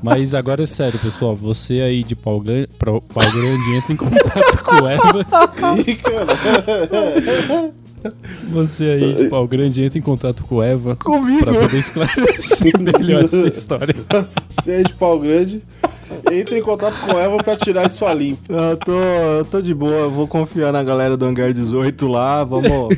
Mas 0.03 0.33
agora 0.33 0.63
é 0.63 0.65
sério, 0.65 0.99
pessoal. 0.99 1.33
Você 1.35 1.81
aí 1.81 2.03
de 2.03 2.13
Pau 2.13 2.41
Grande, 2.41 2.67
Pau 2.77 3.01
Grande 3.13 3.75
entra 3.77 3.93
em 3.93 3.95
contato 3.95 4.63
com 4.63 4.83
o 4.83 4.87
Eva. 4.87 5.25
Ih, 5.87 5.95
cara. 5.95 7.71
Você 8.51 8.83
aí 8.85 9.13
de 9.15 9.29
Pau 9.29 9.47
Grande 9.47 9.81
entra 9.83 9.97
em 9.97 10.01
contato 10.01 10.43
com 10.43 10.55
o 10.55 10.63
Eva. 10.63 10.95
Comigo? 10.97 11.39
Pra 11.43 11.53
poder 11.53 11.77
esclarecer 11.77 12.73
melhor 12.79 13.23
essa 13.25 13.47
história. 13.47 13.95
Você 14.49 14.73
é 14.73 14.83
de 14.83 14.93
pau 14.93 15.17
grande. 15.19 15.61
Entre 16.31 16.59
em 16.59 16.61
contato 16.61 16.97
com 16.99 17.17
ela 17.17 17.41
pra 17.43 17.55
tirar 17.55 17.85
isso 17.85 18.05
a 18.05 18.13
limpo. 18.13 18.41
Eu 18.51 18.77
tô, 18.77 18.91
eu 18.91 19.45
tô 19.45 19.61
de 19.61 19.73
boa, 19.73 19.91
eu 19.91 20.11
vou 20.11 20.27
confiar 20.27 20.71
na 20.71 20.83
galera 20.83 21.15
do 21.15 21.25
Hangar 21.25 21.53
18 21.53 22.07
lá, 22.07 22.43
vamos, 22.43 22.69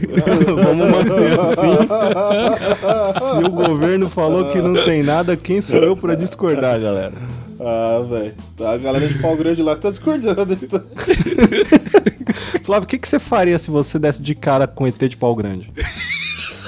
vamos 0.63 0.87
manter 0.89 1.39
assim. 1.39 3.19
Se 3.19 3.43
o 3.43 3.49
governo 3.49 4.09
falou 4.09 4.51
que 4.51 4.61
não 4.61 4.73
tem 4.85 5.03
nada, 5.03 5.35
quem 5.35 5.61
sou 5.61 5.77
eu 5.77 5.95
pra 5.95 6.15
discordar, 6.15 6.79
galera? 6.79 7.13
Ah, 7.59 8.01
velho. 8.09 8.33
Tá 8.57 8.71
a 8.71 8.77
galera 8.77 9.07
de 9.07 9.19
pau 9.19 9.35
grande 9.35 9.61
lá 9.61 9.75
que 9.75 9.81
tá 9.81 9.89
discordando. 9.89 10.53
Então. 10.53 10.81
Flávio, 12.63 12.85
o 12.85 12.87
que, 12.87 12.97
que 12.97 13.07
você 13.07 13.19
faria 13.19 13.59
se 13.59 13.69
você 13.69 13.99
desse 13.99 14.21
de 14.21 14.33
cara 14.33 14.65
com 14.65 14.87
ET 14.87 14.97
de 14.97 15.17
pau 15.17 15.35
grande? 15.35 15.69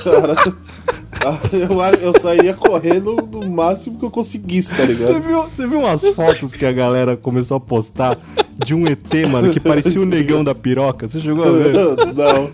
Cara, 0.04 0.36
eu, 1.54 2.10
eu 2.10 2.20
sairia 2.20 2.54
correndo 2.54 3.16
no 3.32 3.50
máximo 3.50 4.00
que 4.00 4.06
eu 4.06 4.12
conseguisse, 4.12 4.70
tá 4.76 4.86
Você 4.86 4.94
ligado? 4.94 5.22
viu, 5.22 5.44
você 5.44 5.68
viu 5.68 5.80
umas 5.80 6.06
fotos 6.10 6.56
que 6.56 6.66
a 6.66 6.72
galera 6.72 7.16
começou 7.16 7.58
a 7.58 7.60
postar 7.60 8.18
de 8.58 8.74
um 8.74 8.88
ET, 8.88 9.14
mano, 9.30 9.52
que 9.52 9.60
parecia 9.60 10.02
o 10.02 10.06
negão 10.06 10.44
da 10.44 10.56
piroca? 10.56 11.08
Você 11.08 11.20
chegou 11.20 11.44
a 11.44 11.52
ver? 11.52 11.74
Não. 12.16 12.50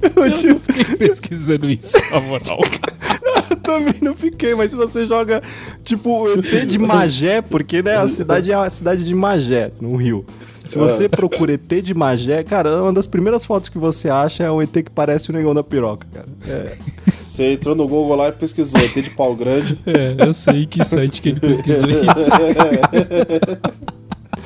Eu, 0.00 0.32
tipo, 0.32 0.60
Fiquei 0.72 0.96
pesquisando 0.96 1.68
isso, 1.68 1.96
na 2.12 2.20
moral. 2.20 2.60
eu 3.50 3.56
também 3.56 3.94
não 4.00 4.14
fiquei, 4.14 4.54
mas 4.54 4.70
se 4.70 4.76
você 4.76 5.04
joga, 5.06 5.42
tipo, 5.82 6.22
o 6.24 6.38
ET 6.38 6.66
de 6.66 6.78
Magé, 6.78 7.42
porque, 7.42 7.82
né, 7.82 7.96
a 7.96 8.06
cidade 8.06 8.52
é 8.52 8.54
a 8.54 8.70
cidade 8.70 9.04
de 9.04 9.14
Magé, 9.14 9.72
no 9.80 9.96
Rio. 9.96 10.24
Se 10.68 10.78
você 10.78 11.08
procura 11.08 11.54
ET 11.54 11.82
de 11.82 11.94
Magé, 11.94 12.42
cara, 12.42 12.82
uma 12.82 12.92
das 12.92 13.06
primeiras 13.06 13.44
fotos 13.44 13.68
que 13.68 13.78
você 13.78 14.08
acha 14.08 14.44
é 14.44 14.50
o 14.50 14.60
ET 14.60 14.70
que 14.70 14.90
parece 14.90 15.30
o 15.30 15.32
negão 15.32 15.54
da 15.54 15.64
piroca, 15.64 16.06
cara. 16.12 16.26
É. 16.46 16.72
Você 17.22 17.52
entrou 17.52 17.74
no 17.74 17.86
Google 17.86 18.16
lá 18.16 18.28
e 18.28 18.32
pesquisou. 18.32 18.78
ET 18.80 18.92
de 18.92 19.10
pau 19.10 19.34
grande. 19.34 19.78
É, 19.86 20.26
eu 20.26 20.34
sei 20.34 20.66
que 20.66 20.84
site 20.84 21.22
que 21.22 21.30
ele 21.30 21.40
pesquisou 21.40 21.88
isso. 21.88 22.30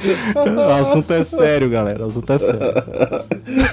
O 0.34 0.72
assunto 0.72 1.12
é 1.12 1.22
sério, 1.24 1.68
galera. 1.70 2.04
O 2.04 2.08
assunto 2.08 2.32
é 2.32 2.38
sério. 2.38 2.60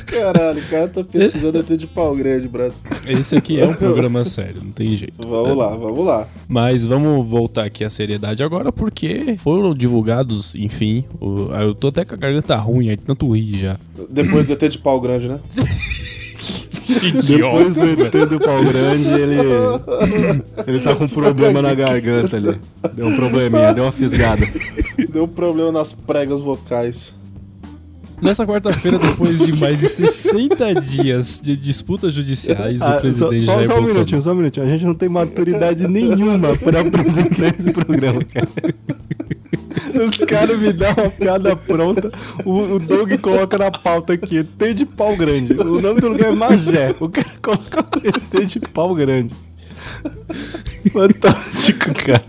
Caralho, 0.05 0.59
o 0.59 0.63
cara 0.69 0.88
tá 0.88 1.03
pesquisando 1.03 1.57
ET 1.59 1.67
de 1.77 1.88
pau 1.88 2.15
grande, 2.15 2.48
brother. 2.48 2.74
Esse 3.07 3.36
aqui 3.36 3.59
é 3.59 3.65
um 3.65 3.74
programa 3.74 4.24
sério, 4.25 4.62
não 4.63 4.71
tem 4.71 4.95
jeito. 4.95 5.13
Vamos 5.17 5.57
lá, 5.57 5.69
vamos 5.69 6.05
lá. 6.05 6.27
Mas 6.48 6.83
vamos 6.83 7.27
voltar 7.27 7.65
aqui 7.65 7.83
à 7.83 7.89
seriedade 7.89 8.43
agora, 8.43 8.71
porque 8.71 9.36
foram 9.38 9.74
divulgados, 9.74 10.53
enfim. 10.55 11.05
o- 11.19 11.50
eu 11.53 11.74
tô 11.74 11.88
até 11.88 12.03
com 12.05 12.15
a 12.15 12.17
garganta 12.17 12.55
ruim, 12.55 12.89
aí 12.89 12.95
de 12.98 13.05
tanto 13.05 13.29
rir 13.31 13.57
já. 13.57 13.77
Depois 14.09 14.45
do 14.45 14.53
ET 14.53 14.69
de 14.69 14.77
pau 14.77 15.00
grande, 15.00 15.27
né? 15.29 15.39
Depois 17.27 17.75
do 17.75 17.86
ET 17.86 18.25
do 18.29 18.39
pau 18.39 18.59
grande, 18.63 19.09
ele. 19.09 19.38
Ele 20.67 20.79
tá 20.79 20.95
com 20.95 21.03
um 21.03 21.07
problema 21.07 21.62
na 21.62 21.74
garganta 21.75 22.36
ali. 22.38 22.55
Deu 22.93 23.07
um 23.07 23.15
probleminha, 23.15 23.74
deu 23.74 23.83
uma 23.83 23.91
fisgada. 23.91 24.41
Deu 25.12 25.28
problema 25.28 25.72
nas 25.72 25.92
pregas 25.94 26.39
vocais. 26.39 27.13
Nessa 28.22 28.46
quarta-feira, 28.46 29.00
depois 29.00 29.39
de 29.39 29.54
mais 29.54 29.80
de 29.80 29.88
60 29.88 30.75
dias 30.82 31.39
de 31.42 31.56
disputas 31.56 32.13
judiciais, 32.13 32.82
Ah, 32.82 32.98
o 32.98 33.01
presidente 33.01 33.44
só, 33.44 33.54
Jair 33.54 33.68
só 33.68 33.74
um 33.74 33.78
Bolsonaro... 33.78 33.88
minutinho, 33.94 34.22
só 34.22 34.32
um 34.32 34.36
minutinho. 34.36 34.66
A 34.66 34.70
gente 34.70 34.86
não 34.86 34.94
tem 34.94 35.08
maturidade 35.08 35.88
nenhuma 35.88 36.56
pra 36.58 36.82
apresentar 36.82 37.56
esse 37.58 37.72
programa, 37.72 38.22
cara. 38.24 38.48
Os 40.06 40.18
caras 40.18 40.60
me 40.60 40.72
dão 40.74 40.92
uma 40.98 41.10
piada 41.10 41.56
pronta, 41.56 42.12
o, 42.46 42.75
o 42.75 42.80
Doug 42.80 43.12
coloca 43.22 43.58
na 43.58 43.72
pauta 43.72 44.13
aqui, 44.13 44.38
ET 44.39 44.74
de 44.75 44.86
pau 44.86 45.16
grande. 45.16 45.54
O 45.54 45.82
nome 45.82 46.01
do 46.01 46.10
lugar 46.10 46.32
é 46.32 46.36
Magé. 46.36 46.94
O 47.00 47.10
cara 47.10 47.30
coloca 47.42 47.86
ET 48.04 48.46
de 48.46 48.60
pau 48.60 48.94
grande. 48.94 49.34
Fantástico, 50.92 51.94
cara. 51.94 52.24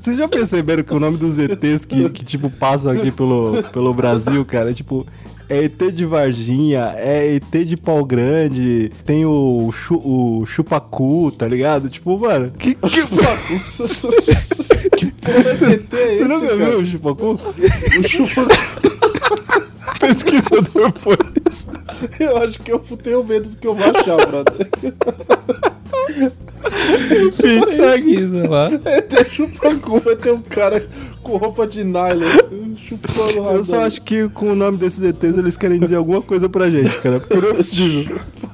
Vocês 0.00 0.16
já 0.16 0.26
perceberam 0.28 0.82
que 0.82 0.94
o 0.94 1.00
nome 1.00 1.16
dos 1.16 1.38
ETs 1.38 1.84
que, 1.84 2.08
que 2.10 2.24
tipo, 2.24 2.48
passam 2.50 2.92
aqui 2.92 3.10
pelo, 3.10 3.62
pelo 3.72 3.92
Brasil, 3.94 4.44
cara, 4.44 4.70
é 4.70 4.74
tipo. 4.74 5.06
É 5.50 5.64
ET 5.64 5.78
de 5.94 6.04
Varginha, 6.04 6.92
é 6.94 7.36
ET 7.36 7.64
de 7.64 7.74
pau 7.74 8.04
grande, 8.04 8.92
tem 9.06 9.24
o, 9.24 9.72
chu, 9.72 9.94
o 9.94 10.44
chupacu, 10.44 11.32
tá 11.32 11.48
ligado? 11.48 11.88
Tipo, 11.88 12.18
mano, 12.18 12.50
que, 12.50 12.74
que, 12.74 13.06
que 14.94 15.06
porra 15.06 15.54
de 15.54 15.64
ET 15.64 15.94
é 15.94 16.12
esse, 16.12 16.18
você 16.18 16.28
nunca 16.28 16.48
cara? 16.48 16.70
viu 16.70 16.80
o 16.80 16.84
chupacu? 16.84 17.40
Pesquisador 19.98 20.92
foi. 20.96 21.16
Eu 22.20 22.36
acho 22.38 22.58
que 22.60 22.70
eu 22.70 22.78
tenho 23.02 23.24
medo 23.24 23.48
do 23.48 23.56
que 23.56 23.66
eu 23.66 23.74
vou 23.74 23.84
achar, 23.84 24.16
brother. 24.26 24.68
Pesquisa 27.36 28.48
lá. 28.48 28.70
ET 28.72 29.30
chupacu 29.30 30.00
vai 30.00 30.16
ter 30.16 30.32
um 30.32 30.42
cara 30.42 30.86
com 31.22 31.36
roupa 31.36 31.66
de 31.66 31.84
nylon 31.84 32.76
chupando 32.76 33.50
Eu 33.50 33.62
só 33.62 33.84
acho 33.84 34.02
que 34.02 34.28
com 34.30 34.52
o 34.52 34.54
nome 34.54 34.78
desses 34.78 35.00
ETs 35.00 35.36
eles 35.36 35.56
querem 35.56 35.78
dizer 35.78 35.96
alguma 35.96 36.22
coisa 36.22 36.48
pra 36.48 36.70
gente, 36.70 36.96
cara. 36.98 37.20
Porque 37.20 37.34
não 37.34 38.47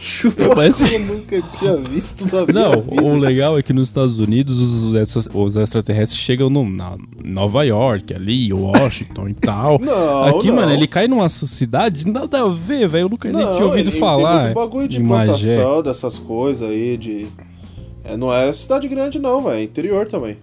é. 0.00 0.02
Chupacu 0.02 0.54
Parece- 0.54 0.94
eu 0.94 1.00
nunca 1.00 1.42
tinha 1.58 1.76
visto 1.76 2.24
na 2.24 2.46
minha 2.46 2.68
Não, 2.68 2.80
vida. 2.82 3.02
o 3.02 3.18
legal 3.18 3.58
é 3.58 3.62
que 3.62 3.72
nos 3.72 3.88
Estados 3.88 4.18
Unidos 4.18 4.58
os, 4.58 5.28
os 5.34 5.56
extraterrestres 5.56 6.20
chegam 6.20 6.48
no, 6.48 6.68
na 6.68 6.94
Nova 7.22 7.62
York, 7.64 8.14
ali, 8.14 8.50
Washington 8.52 9.28
e 9.28 9.34
tal. 9.34 9.78
Não, 9.84 10.24
Aqui, 10.24 10.48
não. 10.48 10.56
mano, 10.56 10.72
ele 10.72 10.86
cai 10.86 11.06
numa 11.06 11.28
cidade, 11.28 12.06
nada 12.10 12.42
a 12.44 12.48
ver, 12.48 12.88
velho. 12.88 13.04
Eu 13.04 13.08
nunca 13.10 13.30
nem 13.30 13.44
Não, 13.44 13.54
tinha 13.56 13.66
ouvido 13.66 13.90
ele- 13.90 13.98
falar. 13.98 14.32
Tem 14.36 14.42
muito 14.46 14.54
bagulho 14.54 14.88
de 14.88 14.96
em 14.98 15.02
Magé. 15.02 15.32
implantação, 15.54 15.82
dessas 15.82 16.16
coisas 16.18 16.68
aí, 16.70 16.96
de... 16.96 17.26
É, 18.02 18.16
não 18.16 18.32
é 18.32 18.50
cidade 18.54 18.88
grande 18.88 19.18
não, 19.18 19.42
velho, 19.42 19.56
é 19.56 19.62
interior 19.62 20.06
também. 20.08 20.36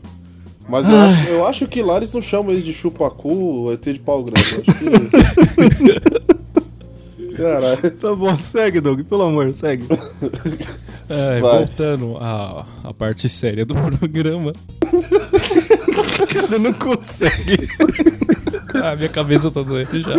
Mas 0.69 0.87
eu 0.87 0.95
acho, 0.97 1.27
eu 1.29 1.47
acho 1.47 1.67
que 1.67 1.81
lá 1.81 1.95
eles 1.97 2.11
não 2.13 2.21
chamam 2.21 2.51
ele 2.51 2.61
de 2.61 2.73
chupacu, 2.73 3.71
ET 3.71 3.83
de 3.85 3.99
pau 3.99 4.21
grande. 4.23 4.53
Eu 4.53 4.63
acho 4.67 4.79
que... 4.79 6.37
Caralho. 7.37 7.91
Tá 8.01 8.15
bom, 8.15 8.37
segue, 8.37 8.81
Doug, 8.81 9.01
pelo 9.03 9.21
amor, 9.23 9.53
segue. 9.53 9.85
É, 11.09 11.39
voltando 11.39 12.17
à, 12.17 12.65
à 12.83 12.93
parte 12.93 13.29
séria 13.29 13.65
do 13.65 13.73
programa. 13.97 14.51
Ele 16.35 16.59
não 16.59 16.73
consegue. 16.73 17.65
Ah, 18.73 18.93
minha 18.93 19.07
cabeça 19.07 19.49
tá 19.49 19.61
doendo 19.63 19.97
já. 20.01 20.15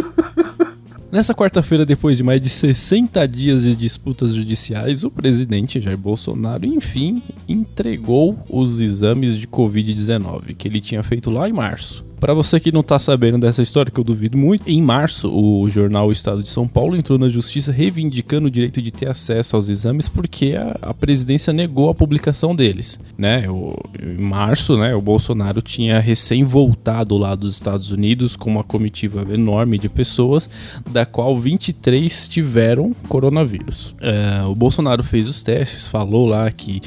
Nessa 1.13 1.35
quarta-feira, 1.35 1.85
depois 1.85 2.17
de 2.17 2.23
mais 2.23 2.41
de 2.41 2.49
60 2.49 3.29
dias 3.29 3.65
de 3.65 3.77
disputas 3.77 4.33
judiciais, 4.33 5.05
o 5.05 5.11
presidente 5.11 5.79
Jair 5.79 5.99
Bolsonaro, 5.99 6.65
enfim, 6.65 7.23
entregou 7.47 8.39
os 8.49 8.81
exames 8.81 9.37
de 9.37 9.47
Covid-19 9.47 10.57
que 10.57 10.69
ele 10.69 10.81
tinha 10.81 11.03
feito 11.03 11.29
lá 11.29 11.47
em 11.47 11.53
março. 11.53 12.03
Para 12.21 12.35
você 12.35 12.59
que 12.59 12.73
não 12.73 12.83
tá 12.83 12.99
sabendo 12.99 13.39
dessa 13.39 13.63
história, 13.63 13.91
que 13.93 13.99
eu 14.01 14.05
duvido 14.05 14.37
muito, 14.37 14.69
em 14.69 14.83
março 14.83 15.29
o 15.31 15.69
jornal 15.71 16.11
Estado 16.11 16.43
de 16.43 16.49
São 16.51 16.67
Paulo 16.67 16.97
entrou 16.97 17.19
na 17.19 17.29
justiça 17.29 17.71
reivindicando 17.73 18.49
o 18.49 18.51
direito 18.51 18.83
de 18.83 18.91
ter 18.91 19.09
acesso 19.09 19.55
aos 19.57 19.69
exames 19.69 20.09
porque 20.09 20.57
a, 20.59 20.77
a 20.91 20.95
presidência 20.95 21.53
negou 21.53 21.89
a 21.91 21.95
publicação 21.95 22.55
deles, 22.57 22.99
né? 23.17 23.49
O- 23.49 23.75
em 24.03 24.21
março, 24.23 24.77
né, 24.77 24.95
o 24.95 25.01
Bolsonaro 25.01 25.63
tinha 25.63 25.99
recém 26.01 26.43
voltado 26.45 27.17
lá 27.17 27.35
dos 27.35 27.55
Estados 27.55 27.91
Unidos 27.91 28.37
com 28.37 28.51
uma 28.51 28.65
comitiva 28.65 29.25
enorme 29.33 29.79
de 29.79 29.89
pessoas, 29.89 30.49
da 30.91 31.07
qual 31.07 31.39
23 31.39 32.29
tiveram 32.29 32.95
coronavírus. 33.09 33.95
É, 34.01 34.43
o 34.45 34.55
Bolsonaro 34.55 35.03
fez 35.05 35.29
os 35.29 35.43
testes, 35.43 35.87
falou 35.87 36.27
lá 36.27 36.51
que 36.51 36.81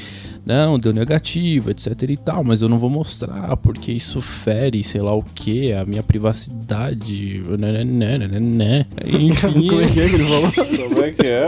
não, 0.44 0.78
deu 0.78 0.92
negativo, 0.92 1.70
etc 1.70 2.02
e 2.08 2.16
tal, 2.16 2.42
mas 2.42 2.62
eu 2.62 2.68
não 2.68 2.78
vou 2.78 2.90
mostrar 2.90 3.56
porque 3.58 3.92
isso 3.92 4.20
fere, 4.20 4.82
sei 4.82 5.00
lá 5.00 5.14
o 5.14 5.22
que, 5.22 5.72
a 5.72 5.84
minha 5.84 6.02
privacidade, 6.02 7.42
né, 7.58 7.84
né, 7.84 8.18
né, 8.18 8.28
né, 8.28 8.40
né. 8.40 8.86
Enfim, 9.06 9.68
Como 9.68 9.80
é 9.80 9.86
que 9.88 10.00
é 10.00 10.08
que 10.08 10.14
ele 10.16 10.24
falou? 10.24 10.52
Como 10.88 11.02
é 11.04 11.10
que 11.12 11.26
é? 11.26 11.46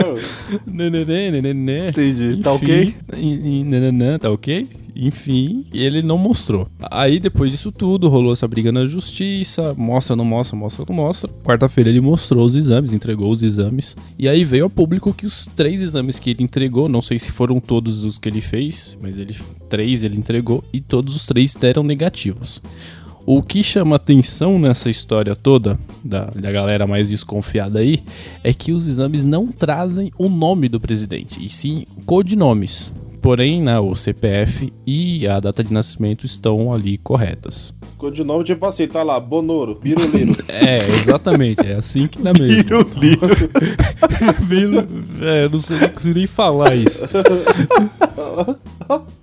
né, 0.65 0.89
né, 0.89 1.05
né, 1.05 1.31
né, 1.31 1.41
né, 1.41 1.53
né. 1.53 1.85
Entendi. 1.87 2.37
Tá 2.37 2.53
ok? 2.53 2.95
e- 3.17 3.59
e- 3.59 3.63
nananã, 3.63 4.17
tá 4.17 4.31
ok? 4.31 4.67
Enfim, 4.95 5.65
ele 5.73 6.01
não 6.01 6.17
mostrou. 6.17 6.67
Aí 6.89 7.19
depois 7.19 7.51
disso 7.51 7.71
tudo, 7.71 8.07
rolou 8.07 8.31
essa 8.31 8.47
briga 8.47 8.71
na 8.71 8.85
justiça, 8.85 9.73
mostra, 9.77 10.15
não 10.15 10.23
mostra, 10.23 10.55
mostra, 10.55 10.85
não 10.87 10.95
mostra. 10.95 11.29
Quarta-feira 11.43 11.89
ele 11.89 11.99
mostrou 11.99 12.45
os 12.45 12.55
exames, 12.55 12.93
entregou 12.93 13.29
os 13.29 13.43
exames. 13.43 13.95
E 14.17 14.29
aí 14.29 14.45
veio 14.45 14.63
ao 14.63 14.69
público 14.69 15.13
que 15.13 15.25
os 15.25 15.47
três 15.47 15.81
exames 15.81 16.17
que 16.17 16.29
ele 16.29 16.43
entregou, 16.43 16.87
não 16.87 17.01
sei 17.01 17.19
se 17.19 17.31
foram 17.31 17.59
todos 17.59 18.05
os 18.05 18.17
que 18.17 18.29
ele 18.29 18.41
fez, 18.41 18.97
mas 19.01 19.17
ele 19.17 19.35
três 19.69 20.03
ele 20.03 20.15
entregou 20.15 20.63
e 20.71 20.79
todos 20.79 21.15
os 21.15 21.25
três 21.25 21.53
deram 21.55 21.83
negativos. 21.83 22.61
O 23.27 23.41
que 23.41 23.63
chama 23.63 23.95
atenção 23.95 24.59
nessa 24.59 24.87
história 24.87 25.35
toda, 25.35 25.79
da, 26.03 26.25
da 26.25 26.51
galera 26.51 26.85
mais 26.85 27.09
desconfiada 27.09 27.79
aí, 27.79 28.03
é 28.43 28.53
que 28.53 28.71
os 28.71 28.87
exames 28.87 29.23
não 29.23 29.47
trazem 29.47 30.11
o 30.15 30.29
nome 30.29 30.69
do 30.69 30.79
presidente, 30.79 31.43
e 31.43 31.49
sim 31.49 31.85
codinomes. 32.05 32.93
Porém, 33.25 33.59
né, 33.59 33.79
o 33.79 33.95
CPF 33.95 34.71
e 34.85 35.27
a 35.27 35.39
data 35.39 35.63
de 35.63 35.73
nascimento 35.73 36.27
estão 36.27 36.71
ali 36.71 36.95
corretas. 36.99 37.73
Codinome, 37.97 38.43
tipo 38.43 38.63
assim, 38.67 38.87
tá 38.87 39.01
lá, 39.01 39.19
Bonoro, 39.19 39.73
Biruliro. 39.81 40.35
É, 40.47 40.77
exatamente, 40.77 41.65
é 41.65 41.73
assim 41.73 42.05
que 42.05 42.21
dá 42.21 42.31
mesmo. 42.33 42.63
Piruliro. 42.63 43.19
Bilo- 44.43 44.87
é, 45.27 45.45
eu 45.45 45.49
não 45.49 45.59
sei 45.59 45.79
nem 45.79 45.89
consigo 45.89 46.13
nem 46.19 46.27
falar 46.27 46.75
isso. 46.75 47.03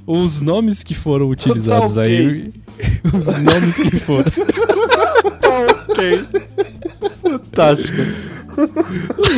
Os 0.04 0.40
nomes 0.42 0.82
que 0.82 0.96
foram 0.96 1.28
utilizados 1.28 1.94
Tá 1.94 2.02
aí. 2.02 2.52
Os 3.14 3.38
nomes 3.38 3.76
que 3.76 3.96
foram. 4.00 4.24
Tá 5.40 5.60
ok. 5.90 6.24
Fantástico. 7.22 8.02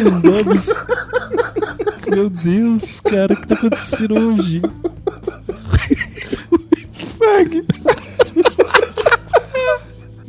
Os 0.06 0.22
nomes. 0.22 0.68
Meu 2.14 2.30
Deus, 2.30 3.00
cara, 3.00 3.34
o 3.34 3.36
que 3.36 3.46
tá 3.46 3.54
acontecendo 3.54 4.14
hoje? 4.14 4.62
Segue. 6.92 7.64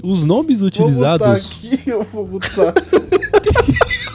Os 0.04 0.24
nomes 0.24 0.60
Vou 0.62 0.70
botar 0.70 0.84
utilizados. 0.84 1.51
aqui, 1.51 1.80
eu 1.86 2.04
vou 2.04 2.25
botar. 2.27 2.74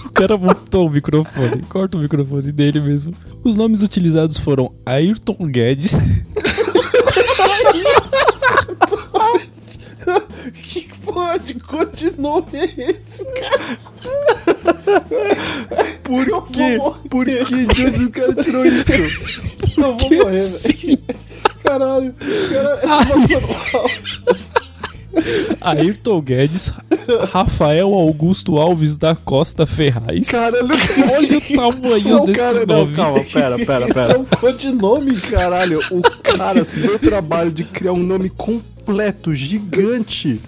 O 0.05 0.11
cara 0.21 0.37
botou 0.37 0.87
o 0.87 0.91
microfone. 0.91 1.63
Corta 1.63 1.97
o 1.97 2.01
microfone 2.01 2.53
dele 2.53 2.79
mesmo. 2.79 3.15
Os 3.43 3.57
nomes 3.57 3.83
utilizados 3.83 4.37
foram 4.37 4.71
Ayrton 4.85 5.35
Guedes. 5.47 5.93
que 10.63 10.83
porra 10.99 11.39
de 11.39 11.55
codinome 11.55 12.47
é 12.53 12.65
esse, 12.91 13.25
cara? 13.25 13.79
Por 16.11 16.29
Eu 16.29 16.43
quê? 16.43 16.79
Por 17.09 17.25
que 17.25 17.45
de 17.67 17.87
onde 17.87 18.05
o 18.07 18.11
cara 18.11 18.35
tirou 18.35 18.67
isso? 18.67 18.93
Eu 19.79 19.97
vou 19.97 20.11
morrer, 20.11 20.45
velho. 20.45 20.99
Caralho, 21.63 22.15
caralho, 22.51 23.25
essa. 23.25 24.21
Ayrton 25.61 26.21
Guedes. 26.21 26.73
Rafael 27.33 27.95
Augusto 27.95 28.59
Alves 28.59 28.97
da 28.97 29.15
Costa 29.15 29.67
Ferraz. 29.67 30.27
Caralho, 30.29 30.69
Olha 31.17 31.39
o 31.39 31.41
tamanho 31.41 32.03
São 32.03 32.25
desse 32.25 32.41
cara, 32.41 32.67
não, 32.67 32.79
nome. 32.79 32.97
calma, 32.97 33.21
pera, 33.25 33.59
pera, 33.59 33.87
pera. 33.95 34.19
um 34.19 34.25
codinome, 34.25 35.15
Caralho, 35.21 35.81
o 35.93 36.03
cara 36.37 36.65
se 36.65 36.81
deu 36.81 36.97
o 36.97 36.99
trabalho 36.99 37.51
de 37.53 37.65
criar 37.65 37.93
um 37.93 38.03
nome 38.03 38.31
completo, 38.31 39.35
gigante, 39.35 40.41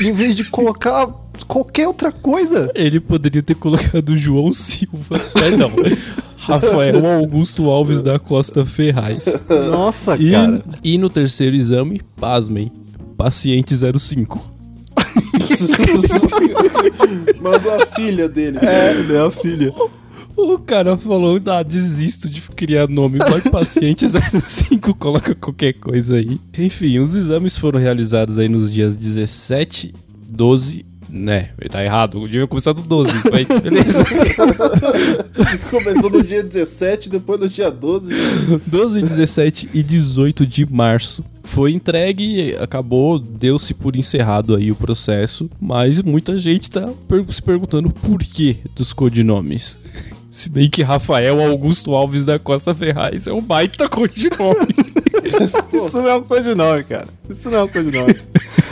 em 0.00 0.12
vez 0.12 0.36
de 0.36 0.44
colocar 0.44 1.08
qualquer 1.42 1.88
outra 1.88 2.12
coisa. 2.12 2.70
Ele 2.74 3.00
poderia 3.00 3.42
ter 3.42 3.54
colocado 3.54 4.16
João 4.16 4.52
Silva. 4.52 5.20
É, 5.44 5.56
não. 5.56 5.70
Rafael 6.36 7.04
Augusto 7.06 7.70
Alves 7.70 8.02
da 8.02 8.18
Costa 8.18 8.64
Ferraz. 8.64 9.26
Nossa, 9.70 10.16
E, 10.16 10.32
cara. 10.32 10.60
e 10.82 10.98
no 10.98 11.08
terceiro 11.08 11.54
exame, 11.54 12.02
pasmem, 12.18 12.72
paciente 13.16 13.74
05. 13.76 14.50
Mandou 17.40 17.82
a 17.82 17.86
filha 17.86 18.28
dele. 18.28 18.58
É, 18.60 18.92
ele 18.92 19.14
é 19.14 19.20
a 19.20 19.30
filha. 19.30 19.72
O 20.36 20.58
cara 20.58 20.96
falou, 20.96 21.38
ah, 21.46 21.62
desisto 21.62 22.28
de 22.28 22.40
criar 22.40 22.88
nome, 22.88 23.18
vai 23.18 23.40
paciente 23.42 24.06
05, 24.08 24.94
coloca 24.94 25.34
qualquer 25.34 25.74
coisa 25.74 26.16
aí. 26.16 26.40
Enfim, 26.58 26.98
os 26.98 27.14
exames 27.14 27.56
foram 27.56 27.78
realizados 27.78 28.38
aí 28.38 28.48
nos 28.48 28.70
dias 28.70 28.96
17, 28.96 29.94
12, 30.30 30.86
né, 31.12 31.50
tá 31.70 31.84
errado, 31.84 32.18
o 32.20 32.26
dia 32.28 32.46
começar 32.46 32.72
do 32.72 32.80
12, 32.80 33.12
vai, 33.30 33.44
beleza. 33.44 34.02
Começou 35.70 36.10
no 36.10 36.22
dia 36.22 36.42
17, 36.42 37.08
depois 37.10 37.38
no 37.38 37.48
dia 37.48 37.70
12. 37.70 38.10
12, 38.66 39.02
17 39.02 39.70
e 39.74 39.82
18 39.82 40.46
de 40.46 40.64
março. 40.72 41.22
Foi 41.44 41.72
entregue, 41.72 42.56
acabou, 42.58 43.18
deu-se 43.18 43.74
por 43.74 43.94
encerrado 43.96 44.54
aí 44.56 44.70
o 44.70 44.76
processo, 44.76 45.50
mas 45.60 46.00
muita 46.00 46.36
gente 46.36 46.70
tá 46.70 46.88
per- 47.06 47.24
se 47.30 47.42
perguntando 47.42 47.90
por 47.90 48.20
que 48.20 48.56
dos 48.74 48.92
codinomes. 48.92 49.78
Se 50.30 50.48
bem 50.48 50.70
que 50.70 50.82
Rafael 50.82 51.42
Augusto 51.42 51.94
Alves 51.94 52.24
da 52.24 52.38
Costa 52.38 52.74
Ferraz 52.74 53.26
é 53.26 53.32
um 53.34 53.42
baita 53.42 53.86
codinome. 53.86 54.74
Isso 55.74 55.98
não 55.98 56.08
é 56.08 56.14
um 56.16 56.22
codinome, 56.22 56.84
cara. 56.84 57.08
Isso 57.28 57.50
não 57.50 57.58
é 57.58 57.62
um 57.64 57.68
codinome. 57.68 58.14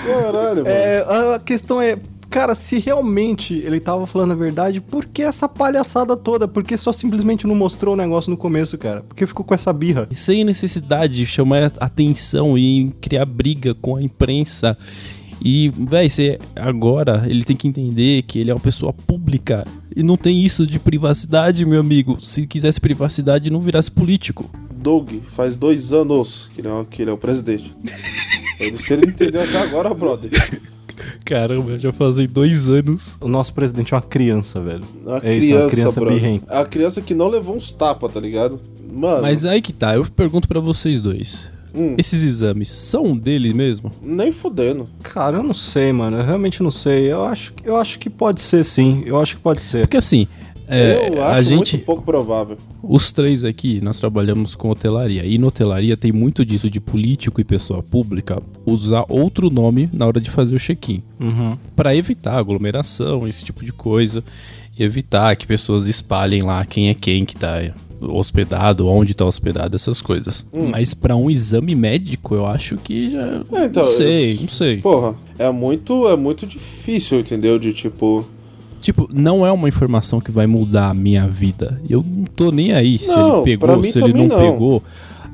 Caralho, 0.07 0.65
mano. 0.65 0.67
É, 0.67 1.05
a 1.35 1.39
questão 1.39 1.81
é, 1.83 1.99
cara, 2.31 2.55
se 2.55 2.79
realmente 2.79 3.55
ele 3.55 3.81
tava 3.81 4.07
falando 4.07 4.31
a 4.33 4.37
verdade, 4.37 4.81
por 4.81 5.05
que 5.05 5.23
essa 5.23 5.49
palhaçada 5.49 6.17
toda? 6.17 6.47
Por 6.47 6.63
que 6.63 6.77
só 6.77 6.93
simplesmente 6.93 7.47
não 7.47 7.55
mostrou 7.55 7.95
o 7.95 7.97
negócio 7.97 8.31
no 8.31 8.37
começo, 8.37 8.79
cara? 8.79 9.03
Por 9.03 9.15
que 9.15 9.27
ficou 9.27 9.45
com 9.45 9.53
essa 9.53 9.73
birra? 9.73 10.09
Sem 10.15 10.45
necessidade 10.45 11.17
de 11.17 11.27
chamar 11.27 11.73
atenção 11.81 12.57
e 12.57 12.93
criar 13.01 13.25
briga 13.25 13.75
com 13.75 13.97
a 13.97 14.03
imprensa. 14.03 14.79
E, 15.43 15.73
véi, 15.77 16.09
você 16.09 16.39
agora 16.55 17.25
ele 17.27 17.45
tem 17.45 17.57
que 17.57 17.67
entender 17.67 18.23
que 18.23 18.39
ele 18.39 18.51
é 18.51 18.55
uma 18.55 18.61
pessoa 18.61 18.93
pública 18.93 19.67
e 19.97 20.03
não 20.03 20.17
tem 20.17 20.45
isso 20.45 20.67
de 20.67 20.79
privacidade, 20.79 21.65
meu 21.65 21.81
amigo. 21.81 22.21
Se 22.21 22.47
quisesse 22.47 22.81
privacidade, 22.81 23.51
não 23.51 23.61
virasse 23.61 23.91
político. 23.91 24.49
Doug, 24.71 25.11
faz 25.31 25.57
dois 25.57 25.93
anos 25.93 26.49
que 26.55 26.61
ele 26.61 26.69
é, 26.69 26.85
que 26.91 27.03
ele 27.03 27.11
é 27.11 27.15
o 27.15 27.19
presidente. 27.19 27.75
Eu 28.61 28.73
não 28.73 28.79
sei 28.79 28.87
se 28.87 28.93
ele 28.93 29.07
entendeu 29.07 29.43
até 29.43 29.59
agora, 29.59 29.93
brother. 29.95 30.31
Caramba, 31.25 31.79
já 31.79 31.93
fazem 31.93 32.27
dois 32.27 32.69
anos. 32.69 33.17
O 33.21 33.29
nosso 33.29 33.53
presidente 33.55 33.93
é 33.93 33.97
uma 33.97 34.03
criança, 34.03 34.61
velho. 34.61 34.83
Uma 35.05 35.19
É 35.23 35.35
isso, 35.37 35.53
é 35.53 35.61
uma 35.61 35.71
criança 35.71 36.01
brother. 36.01 36.21
birrenta. 36.21 36.61
A 36.61 36.65
criança 36.65 37.01
que 37.01 37.15
não 37.15 37.29
levou 37.29 37.57
uns 37.57 37.73
tapas, 37.73 38.13
tá 38.13 38.21
ligado? 38.21 38.61
Mano, 38.93 39.23
Mas 39.23 39.45
aí 39.45 39.63
que 39.63 39.73
tá, 39.73 39.95
eu 39.95 40.05
pergunto 40.05 40.49
pra 40.49 40.59
vocês 40.61 41.01
dois. 41.01 41.51
hum, 41.75 41.95
Esses 41.97 42.23
exames 42.23 42.69
são 42.71 43.17
dele 43.17 43.53
mesmo? 43.55 43.93
nem 44.03 44.33
fudendo. 44.33 44.87
Cara, 45.03 45.37
eu 45.37 45.43
não 45.43 45.55
sei, 45.55 45.93
mano. 45.93 46.19
Eu 46.19 46.25
realmente 46.25 46.63
não 46.63 46.71
sei. 46.73 47.11
Eu 47.13 47.25
acho, 47.25 47.53
eu 47.65 47.77
acho 47.77 47.99
que 47.99 48.11
pode 48.11 48.41
ser, 48.41 48.65
sim. 48.65 49.03
Eu 49.07 49.19
acho 49.21 49.37
que 49.37 49.43
pode 49.43 49.61
ser. 49.63 49.83
Porque 49.83 49.97
assim, 49.97 50.27
é, 50.71 51.09
eu 51.09 51.23
a 51.23 51.35
acho 51.35 51.49
gente, 51.49 51.75
muito 51.75 51.85
pouco 51.85 52.03
provável. 52.03 52.57
os 52.83 53.13
três 53.13 53.45
aqui, 53.45 53.81
nós 53.83 53.99
trabalhamos 53.99 54.55
com 54.55 54.71
hotelaria. 54.71 55.25
E 55.25 55.39
na 55.39 55.47
hotelaria 55.47 55.97
tem 55.97 56.13
muito 56.13 56.45
disso 56.45 56.71
de 56.71 56.81
político 56.81 57.41
e 57.41 57.45
pessoa 57.45 57.83
pública 57.83 58.43
usar 58.65 59.05
outro 59.09 59.51
nome 59.51 59.89
na 59.93 60.07
hora 60.07 60.21
de 60.21 60.31
fazer 60.31 60.57
o 60.57 60.61
check-in. 60.61 61.03
Uhum. 61.19 61.57
Pra 61.75 61.95
evitar 61.95 62.37
aglomeração, 62.37 63.27
esse 63.27 63.45
tipo 63.45 63.65
de 63.65 63.73
coisa. 63.73 64.23
E 64.79 64.83
evitar 64.83 65.35
que 65.37 65.47
pessoas 65.47 65.87
espalhem 65.87 66.43
lá 66.43 66.65
quem 66.65 66.89
é 66.89 66.95
quem 66.95 67.25
que 67.25 67.37
tá 67.37 67.73
hospedado, 68.01 68.87
onde 68.89 69.13
tá 69.15 69.25
hospedado, 69.27 69.77
essas 69.77 70.01
coisas. 70.01 70.47
Mas 70.71 70.95
pra 70.95 71.15
um 71.17 71.31
exame 71.31 71.75
médico, 71.75 72.35
eu 72.35 72.47
acho 72.47 72.77
que 72.77 73.11
já. 73.11 73.45
É, 73.53 73.65
então, 73.67 73.83
não 73.83 73.91
sei, 73.91 74.39
não 74.41 74.49
sei. 74.49 74.79
Porra, 74.79 75.15
é 75.39 75.51
muito, 75.51 76.09
é 76.09 76.17
muito 76.17 76.47
difícil, 76.47 77.21
entendeu? 77.21 77.59
De 77.59 77.73
tipo. 77.73 78.25
Tipo, 78.81 79.09
não 79.13 79.45
é 79.45 79.53
uma 79.53 79.69
informação 79.69 80.21
que 80.21 80.31
vai 80.31 80.47
mudar 80.47 80.91
a 80.91 80.95
minha 80.95 81.29
vida. 81.29 81.81
Eu 81.89 82.03
não 82.03 82.25
tô 82.25 82.51
nem 82.51 82.73
aí 82.73 82.99
se 82.99 83.09
Não, 83.09 83.37
ele 83.37 83.45
pegou, 83.45 83.83
se 83.85 83.99
ele 83.99 84.13
não, 84.13 84.27
não. 84.27 84.39
pegou. 84.53 84.83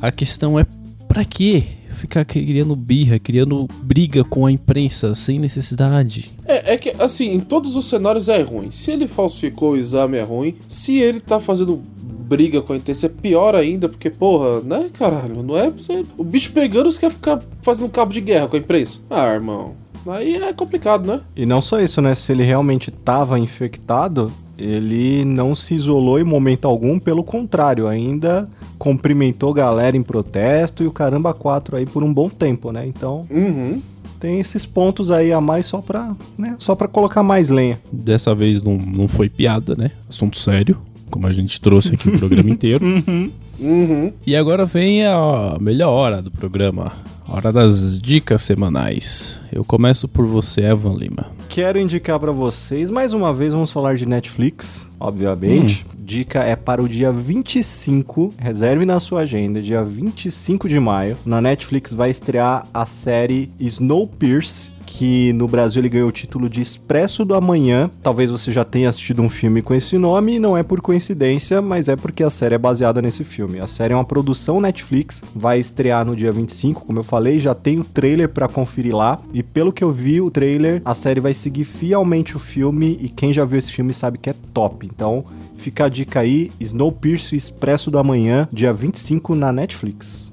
A 0.00 0.10
questão 0.10 0.58
é 0.58 0.66
pra 1.08 1.24
quê? 1.24 1.62
Ficar 1.92 2.24
criando 2.26 2.76
birra, 2.76 3.18
criando 3.18 3.66
briga 3.82 4.22
com 4.22 4.44
a 4.44 4.52
imprensa 4.52 5.14
sem 5.14 5.38
necessidade. 5.38 6.30
É, 6.44 6.74
é 6.74 6.76
que, 6.76 6.90
assim, 7.02 7.32
em 7.32 7.40
todos 7.40 7.74
os 7.74 7.88
cenários 7.88 8.28
é 8.28 8.42
ruim. 8.42 8.70
Se 8.70 8.90
ele 8.90 9.08
falsificou 9.08 9.72
o 9.72 9.76
exame, 9.78 10.18
é 10.18 10.22
ruim. 10.22 10.56
Se 10.68 10.98
ele 10.98 11.20
tá 11.20 11.40
fazendo 11.40 11.80
briga 12.28 12.60
com 12.60 12.72
a 12.72 12.76
intenção, 12.76 13.08
é 13.08 13.20
pior 13.22 13.54
ainda, 13.54 13.88
porque, 13.88 14.10
porra, 14.10 14.60
né, 14.60 14.90
caralho, 14.92 15.42
não 15.42 15.56
é 15.56 15.70
pra 15.70 15.80
você. 15.80 16.04
O 16.18 16.24
bicho 16.24 16.52
pegando, 16.52 16.90
você 16.90 17.00
quer 17.00 17.10
ficar 17.10 17.40
fazendo 17.62 17.88
cabo 17.88 18.12
de 18.12 18.20
guerra 18.20 18.48
com 18.48 18.56
a 18.56 18.58
imprensa? 18.58 18.98
Ah, 19.08 19.32
irmão. 19.32 19.72
Aí 20.08 20.36
é 20.36 20.52
complicado, 20.52 21.06
né? 21.06 21.20
E 21.36 21.44
não 21.46 21.60
só 21.60 21.80
isso, 21.80 22.00
né? 22.00 22.14
Se 22.14 22.32
ele 22.32 22.42
realmente 22.44 22.90
tava 22.90 23.38
infectado, 23.38 24.30
ele 24.58 25.24
não 25.24 25.54
se 25.54 25.74
isolou 25.74 26.18
em 26.18 26.24
momento 26.24 26.66
algum, 26.66 26.98
pelo 26.98 27.22
contrário, 27.24 27.86
ainda 27.86 28.48
cumprimentou 28.78 29.52
galera 29.52 29.96
em 29.96 30.02
protesto 30.02 30.82
e 30.82 30.86
o 30.86 30.92
caramba 30.92 31.34
quatro 31.34 31.76
aí 31.76 31.84
por 31.86 32.02
um 32.02 32.12
bom 32.12 32.28
tempo, 32.28 32.70
né? 32.72 32.86
Então 32.86 33.26
Uhum. 33.30 33.80
tem 34.20 34.40
esses 34.40 34.64
pontos 34.64 35.10
aí 35.10 35.32
a 35.32 35.40
mais 35.40 35.66
só 35.66 35.80
pra, 35.82 36.14
né? 36.38 36.56
Só 36.58 36.74
pra 36.74 36.88
colocar 36.88 37.22
mais 37.22 37.48
lenha. 37.50 37.78
Dessa 37.92 38.34
vez 38.34 38.62
não, 38.62 38.76
não 38.78 39.08
foi 39.08 39.28
piada, 39.28 39.74
né? 39.76 39.90
Assunto 40.08 40.38
sério, 40.38 40.78
como 41.10 41.26
a 41.26 41.32
gente 41.32 41.60
trouxe 41.60 41.94
aqui 41.94 42.08
o 42.08 42.18
programa 42.18 42.50
inteiro. 42.50 42.84
Uhum. 43.06 43.30
Uhum. 43.58 44.12
E 44.26 44.36
agora 44.36 44.66
vem 44.66 45.04
a 45.06 45.56
melhor 45.60 45.90
hora 45.90 46.20
do 46.20 46.30
programa. 46.30 46.92
Hora 47.28 47.52
das 47.52 47.98
dicas 47.98 48.42
semanais. 48.42 49.40
Eu 49.50 49.64
começo 49.64 50.06
por 50.06 50.26
você, 50.26 50.62
Evan 50.62 50.94
Lima. 50.94 51.26
Quero 51.48 51.78
indicar 51.78 52.20
pra 52.20 52.32
vocês, 52.32 52.90
mais 52.90 53.12
uma 53.12 53.32
vez, 53.32 53.52
vamos 53.52 53.72
falar 53.72 53.96
de 53.96 54.06
Netflix, 54.06 54.88
obviamente. 55.00 55.84
Dica 55.98 56.44
é 56.44 56.54
para 56.54 56.80
o 56.80 56.88
dia 56.88 57.10
25, 57.10 58.32
reserve 58.38 58.84
na 58.86 59.00
sua 59.00 59.22
agenda, 59.22 59.60
dia 59.60 59.82
25 59.82 60.68
de 60.68 60.78
maio. 60.78 61.16
Na 61.26 61.40
Netflix 61.40 61.92
vai 61.92 62.10
estrear 62.10 62.64
a 62.72 62.86
série 62.86 63.50
Snowpiercer, 63.58 64.75
que 64.96 65.30
no 65.34 65.46
Brasil 65.46 65.82
ele 65.82 65.90
ganhou 65.90 66.08
o 66.08 66.12
título 66.12 66.48
de 66.48 66.62
Expresso 66.62 67.22
do 67.22 67.34
Amanhã. 67.34 67.90
Talvez 68.02 68.30
você 68.30 68.50
já 68.50 68.64
tenha 68.64 68.88
assistido 68.88 69.20
um 69.20 69.28
filme 69.28 69.60
com 69.60 69.74
esse 69.74 69.98
nome, 69.98 70.38
não 70.38 70.56
é 70.56 70.62
por 70.62 70.80
coincidência, 70.80 71.60
mas 71.60 71.90
é 71.90 71.96
porque 71.96 72.22
a 72.22 72.30
série 72.30 72.54
é 72.54 72.58
baseada 72.58 73.02
nesse 73.02 73.22
filme. 73.22 73.60
A 73.60 73.66
série 73.66 73.92
é 73.92 73.96
uma 73.96 74.06
produção 74.06 74.58
Netflix, 74.58 75.22
vai 75.34 75.60
estrear 75.60 76.06
no 76.06 76.16
dia 76.16 76.32
25, 76.32 76.86
como 76.86 76.98
eu 76.98 77.04
falei, 77.04 77.38
já 77.38 77.54
tem 77.54 77.78
o 77.78 77.84
trailer 77.84 78.30
pra 78.30 78.48
conferir 78.48 78.96
lá. 78.96 79.20
E 79.34 79.42
pelo 79.42 79.70
que 79.70 79.84
eu 79.84 79.92
vi, 79.92 80.18
o 80.18 80.30
trailer, 80.30 80.80
a 80.82 80.94
série 80.94 81.20
vai 81.20 81.34
seguir 81.34 81.64
fielmente 81.64 82.34
o 82.34 82.40
filme 82.40 82.98
e 82.98 83.10
quem 83.10 83.34
já 83.34 83.44
viu 83.44 83.58
esse 83.58 83.72
filme 83.72 83.92
sabe 83.92 84.16
que 84.16 84.30
é 84.30 84.34
top. 84.54 84.86
Então, 84.86 85.22
fica 85.58 85.84
a 85.84 85.88
dica 85.90 86.20
aí, 86.20 86.50
Snowpiercer 86.58 87.36
Expresso 87.36 87.90
do 87.90 87.98
Amanhã, 87.98 88.48
dia 88.50 88.72
25 88.72 89.34
na 89.34 89.52
Netflix. 89.52 90.25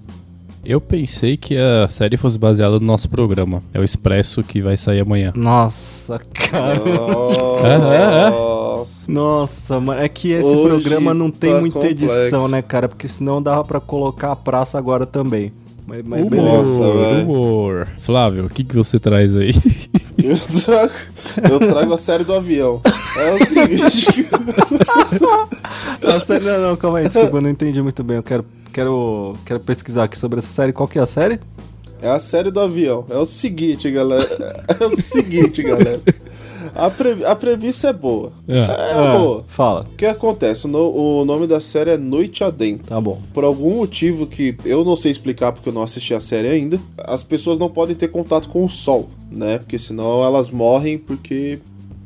Eu 0.66 0.80
pensei 0.80 1.36
que 1.36 1.58
a 1.58 1.90
série 1.90 2.16
fosse 2.16 2.40
baseada 2.40 2.80
no 2.80 2.86
nosso 2.86 3.10
programa. 3.10 3.62
É 3.74 3.80
o 3.80 3.84
Expresso 3.84 4.42
que 4.44 4.62
vai 4.62 4.78
sair 4.78 5.02
amanhã. 5.02 5.34
Nossa, 5.36 6.20
cara. 6.34 6.82
é, 7.64 8.28
é. 8.28 8.30
Nossa. 8.30 9.12
Nossa, 9.12 9.80
mano, 9.80 10.02
é 10.02 10.08
que 10.08 10.32
esse 10.32 10.56
Hoje 10.56 10.68
programa 10.70 11.14
não 11.14 11.30
tem 11.30 11.54
tá 11.54 11.60
muita 11.60 11.80
complexo. 11.80 12.06
edição, 12.06 12.48
né, 12.48 12.62
cara? 12.62 12.88
Porque 12.88 13.08
senão 13.08 13.42
dava 13.42 13.64
pra 13.64 13.80
colocar 13.82 14.32
a 14.32 14.36
praça 14.36 14.78
agora 14.78 15.06
também. 15.06 15.52
Mas, 15.86 16.02
mas 16.06 16.22
Humor, 16.22 16.30
beleza. 16.30 16.78
Nossa, 16.80 17.24
humor. 17.24 17.88
Flávio, 18.00 18.46
o 18.46 18.50
que, 18.50 18.64
que 18.64 18.76
você 18.76 18.98
traz 19.00 19.36
aí? 19.36 19.52
Eu 20.16 20.38
trago, 20.62 20.94
eu 21.52 21.60
trago 21.60 21.92
a 21.94 21.98
série 21.98 22.24
do 22.24 22.34
avião. 22.36 22.80
É 23.18 23.34
o 23.34 23.46
seguinte. 23.48 24.28
A 26.06 26.20
série, 26.20 26.46
não, 26.46 26.62
não, 26.62 26.76
calma 26.78 27.00
aí, 27.00 27.08
desculpa, 27.08 27.38
eu 27.38 27.42
não 27.42 27.50
entendi 27.50 27.82
muito 27.82 28.04
bem. 28.04 28.18
Eu 28.18 28.24
quero, 28.24 28.46
quero, 28.74 29.36
quero 29.46 29.60
pesquisar 29.60 30.04
aqui 30.06 30.18
sobre 30.18 30.40
essa 30.40 30.52
série. 30.52 30.74
Qual 30.74 30.88
que 30.88 31.00
é 31.00 31.02
a 31.02 31.06
série? 31.06 31.40
É 32.02 32.10
a 32.10 32.20
série 32.20 32.52
do 32.52 32.60
avião. 32.60 33.06
É 33.10 33.18
o 33.18 33.26
seguinte, 33.26 33.90
galera. 33.90 34.66
É 34.80 34.86
o 34.86 35.00
seguinte, 35.00 35.64
galera. 35.64 36.02
A, 36.76 36.90
pre- 36.90 37.24
a 37.26 37.36
premissa 37.36 37.90
é 37.90 37.94
boa. 37.94 38.32
É. 38.48 38.58
É 38.58 38.64
Ah, 38.94 39.18
boa. 39.18 39.44
Fala. 39.48 39.82
O 39.82 39.96
que 39.96 40.06
acontece? 40.06 40.66
O, 40.66 40.70
no- 40.70 40.90
o 41.22 41.26
nome 41.26 41.46
da 41.48 41.62
série 41.62 41.92
é 41.92 41.98
Noite 41.98 42.44
Adentro. 42.44 42.88
Tá 42.88 43.00
bom. 43.00 43.22
Por 43.34 43.44
algum 43.44 43.76
motivo 43.78 44.26
que 44.28 44.56
eu 44.66 44.84
não 44.84 44.96
sei 44.98 45.12
explicar 45.12 45.52
porque 45.52 45.70
eu 45.70 45.74
não 45.74 45.84
assisti 45.84 46.14
a 46.14 46.20
série 46.22 46.48
ainda, 46.50 46.80
as 46.98 47.22
pessoas 47.24 47.60
não 47.60 47.70
podem 47.70 47.96
ter 47.96 48.08
contato 48.10 48.50
com 48.50 48.66
o 48.66 48.70
sol, 48.70 49.10
né? 49.32 49.60
Porque 49.60 49.78
senão 49.80 50.24
elas 50.24 50.50
morrem 50.50 50.98
porque. 50.98 51.60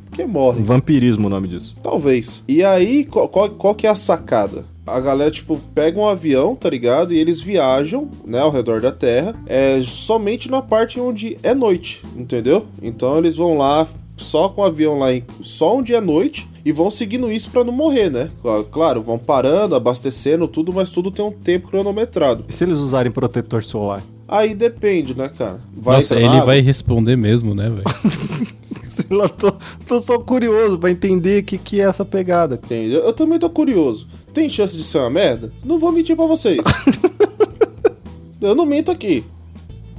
Porque 0.10 0.26
morrem. 0.26 0.64
Vampirismo 0.64 1.28
o 1.28 1.30
nome 1.30 1.48
disso. 1.48 1.76
Talvez. 1.82 2.42
E 2.48 2.64
aí, 2.64 3.04
qual, 3.06 3.28
qual, 3.30 3.50
qual 3.52 3.76
que 3.76 3.86
é 3.88 3.90
a 3.90 3.96
sacada? 3.96 4.66
A 4.88 5.00
galera, 5.00 5.30
tipo, 5.30 5.60
pega 5.76 6.00
um 6.00 6.08
avião, 6.08 6.56
tá 6.56 6.70
ligado? 6.70 7.14
E 7.14 7.20
eles 7.20 7.42
viajam, 7.42 8.08
né, 8.26 8.40
ao 8.40 8.50
redor 8.50 8.80
da 8.82 8.92
Terra, 8.92 9.36
é, 9.46 9.82
somente 9.86 10.50
na 10.50 10.62
parte 10.62 11.00
onde 11.00 11.38
é 11.44 11.54
noite, 11.54 12.02
entendeu? 12.16 12.66
Então 12.82 13.18
eles 13.18 13.36
vão 13.36 13.58
lá 13.58 13.86
só 14.18 14.50
com 14.50 14.62
o 14.62 14.66
avião 14.66 14.98
lá, 14.98 15.14
em, 15.14 15.24
só 15.44 15.76
onde 15.76 15.94
é 15.94 16.02
noite, 16.02 16.48
e 16.66 16.72
vão 16.72 16.90
seguindo 16.90 17.32
isso 17.32 17.50
pra 17.50 17.64
não 17.64 17.72
morrer, 17.72 18.10
né? 18.10 18.30
Claro, 18.42 18.64
claro, 18.66 19.02
vão 19.02 19.18
parando, 19.18 19.76
abastecendo, 19.76 20.48
tudo, 20.48 20.74
mas 20.74 20.90
tudo 20.90 21.12
tem 21.12 21.24
um 21.24 21.32
tempo 21.32 21.68
cronometrado. 21.68 22.44
E 22.48 22.54
se 22.54 22.64
eles 22.64 22.80
usarem 22.80 23.12
protetor 23.12 23.64
solar? 23.64 24.02
Aí 24.28 24.54
depende, 24.54 25.16
né, 25.18 25.30
cara? 25.30 25.60
Vai 25.74 25.98
Nossa, 25.98 26.16
ele 26.16 26.26
água? 26.26 26.46
vai 26.46 26.60
responder 26.60 27.16
mesmo, 27.16 27.56
né, 27.56 27.70
velho? 27.70 27.84
Sei 28.90 29.16
lá, 29.16 29.30
tô, 29.30 29.54
tô 29.88 30.00
só 30.02 30.18
curioso 30.18 30.78
pra 30.78 30.90
entender 30.90 31.44
o 31.44 31.46
que, 31.46 31.58
que 31.58 31.80
é 31.80 31.84
essa 31.86 32.04
pegada. 32.04 32.60
Entendeu? 32.62 33.02
Eu 33.04 33.14
também 33.14 33.40
tô 33.40 33.50
curioso. 33.50 34.08
Tem 34.38 34.48
chance 34.52 34.78
de 34.78 34.84
ser 34.84 35.00
uma 35.00 35.10
merda? 35.10 35.50
Não 35.66 35.80
vou 35.80 35.92
mentir 35.92 36.16
pra 36.16 36.28
vocês. 36.28 36.60
eu 38.40 38.54
não 38.54 38.68
minto 38.68 38.92
aqui. 38.92 39.24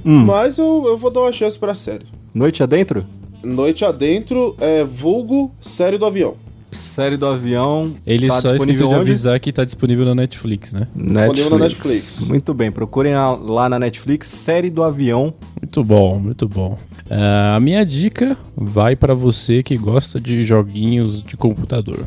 Hum. 0.05 0.23
Mas 0.23 0.57
eu, 0.57 0.85
eu 0.87 0.95
vou 0.95 1.11
dar 1.11 1.19
uma 1.19 1.31
chance 1.33 1.59
pra 1.59 1.75
série. 1.75 2.05
Noite 2.33 2.63
adentro? 2.63 3.03
Noite 3.43 3.83
adentro 3.83 4.55
é 4.61 4.85
vulgo 4.85 5.51
série 5.61 5.97
do 5.97 6.05
avião. 6.05 6.35
Série 6.71 7.17
do 7.17 7.25
avião. 7.25 7.93
Ele 8.07 8.27
tá 8.27 8.35
só 8.35 8.37
esqueceu 8.55 8.65
disponível 8.67 8.87
de 8.87 8.95
avisar 8.95 9.39
que 9.41 9.51
tá 9.51 9.65
disponível 9.65 10.05
na 10.05 10.15
Netflix, 10.15 10.71
né? 10.71 10.87
Netflix. 10.95 11.49
na 11.49 11.57
Netflix. 11.57 12.19
Muito 12.19 12.53
bem, 12.53 12.71
procurem 12.71 13.15
lá- 13.15 13.31
lá 13.35 13.67
na 13.67 13.77
Netflix, 13.77 14.29
série 14.29 14.69
do 14.69 14.83
avião. 14.83 15.33
Muito 15.61 15.83
bom, 15.83 16.17
muito 16.17 16.47
bom. 16.47 16.77
Ah, 17.11 17.57
a 17.57 17.59
minha 17.59 17.85
dica 17.85 18.37
vai 18.55 18.95
pra 18.95 19.13
você 19.13 19.61
que 19.61 19.75
gosta 19.75 20.17
de 20.17 20.43
joguinhos 20.43 21.23
de 21.25 21.35
computador. 21.35 22.05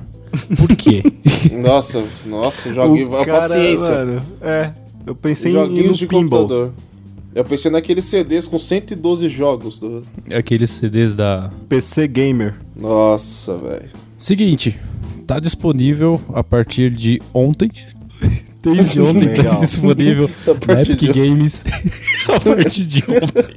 Por 0.56 0.76
quê? 0.76 1.02
Nossa, 1.52 2.02
nossa, 2.26 2.72
joguinho. 2.72 3.08
O 3.08 3.24
cara, 3.24 3.40
paciência. 3.48 3.88
mano, 3.90 4.22
é, 4.40 4.70
eu 5.06 5.14
pensei 5.14 5.52
em 5.52 5.54
no 5.86 5.92
de 5.94 6.06
pinball. 6.06 6.42
computador. 6.42 6.72
Eu 7.34 7.44
pensei 7.44 7.70
naqueles 7.70 8.04
CDs 8.04 8.46
com 8.46 8.58
112 8.58 9.28
jogos. 9.28 9.78
Do... 9.78 10.02
Aqueles 10.34 10.70
CDs 10.70 11.14
da. 11.14 11.50
PC 11.68 12.06
Gamer. 12.08 12.54
Nossa, 12.76 13.56
velho. 13.56 13.88
Seguinte, 14.18 14.78
tá 15.26 15.38
disponível 15.40 16.20
a 16.34 16.44
partir 16.44 16.90
de 16.90 17.20
ontem. 17.32 17.70
Desde 18.62 19.00
ontem 19.00 19.34
tá 19.34 19.56
disponível 19.56 20.30
na 20.68 20.82
Epic 20.82 20.98
de- 20.98 21.12
Games. 21.12 21.64
a 22.28 22.38
partir 22.38 22.86
de 22.86 23.02
ontem. 23.02 23.54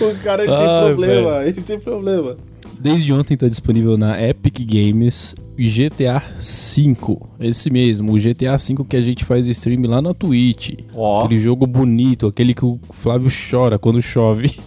O 0.00 0.22
cara 0.22 0.44
ele 0.44 0.52
tem 0.52 0.66
Ai, 0.66 0.84
problema, 0.86 1.44
ele 1.44 1.60
tem 1.60 1.78
problema. 1.78 2.36
Desde 2.82 3.12
ontem 3.12 3.36
tá 3.36 3.46
disponível 3.46 3.96
na 3.96 4.20
Epic 4.20 4.58
Games 4.58 5.36
GTA 5.56 6.20
V. 6.36 7.16
Esse 7.38 7.70
mesmo, 7.70 8.12
o 8.12 8.18
GTA 8.18 8.56
V 8.56 8.84
que 8.88 8.96
a 8.96 9.00
gente 9.00 9.24
faz 9.24 9.46
stream 9.46 9.82
lá 9.86 10.02
na 10.02 10.12
Twitch. 10.12 10.72
Ó. 10.92 11.24
Aquele 11.24 11.40
jogo 11.40 11.64
bonito, 11.64 12.26
aquele 12.26 12.52
que 12.52 12.64
o 12.64 12.80
Flávio 12.90 13.30
chora 13.30 13.78
quando 13.78 14.02
chove. 14.02 14.50